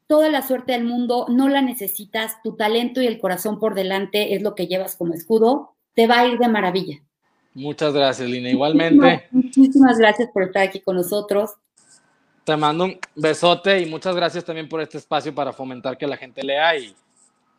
[0.07, 2.43] Toda la suerte del mundo, no la necesitas.
[2.43, 6.21] Tu talento y el corazón por delante es lo que llevas como escudo te va
[6.21, 7.03] a ir de maravilla.
[7.55, 8.51] Muchas gracias, Lina.
[8.51, 9.27] Igualmente.
[9.33, 11.57] Muchísimas, gracias por estar aquí con nosotros.
[12.45, 16.17] Te mando un besote y muchas gracias también por este espacio para fomentar que la
[16.17, 16.95] gente lea y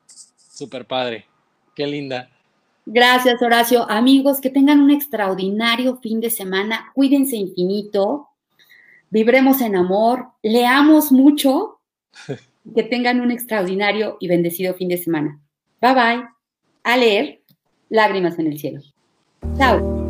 [0.07, 1.25] súper padre.
[1.75, 2.29] Qué linda.
[2.91, 3.87] Gracias, Horacio.
[3.87, 6.91] Amigos, que tengan un extraordinario fin de semana.
[6.95, 8.29] Cuídense infinito.
[9.11, 10.29] Vibremos en amor.
[10.41, 11.81] Leamos mucho.
[12.75, 15.39] que tengan un extraordinario y bendecido fin de semana.
[15.79, 16.23] Bye bye.
[16.83, 17.43] A leer
[17.89, 18.81] lágrimas en el cielo.
[19.55, 20.08] Chao.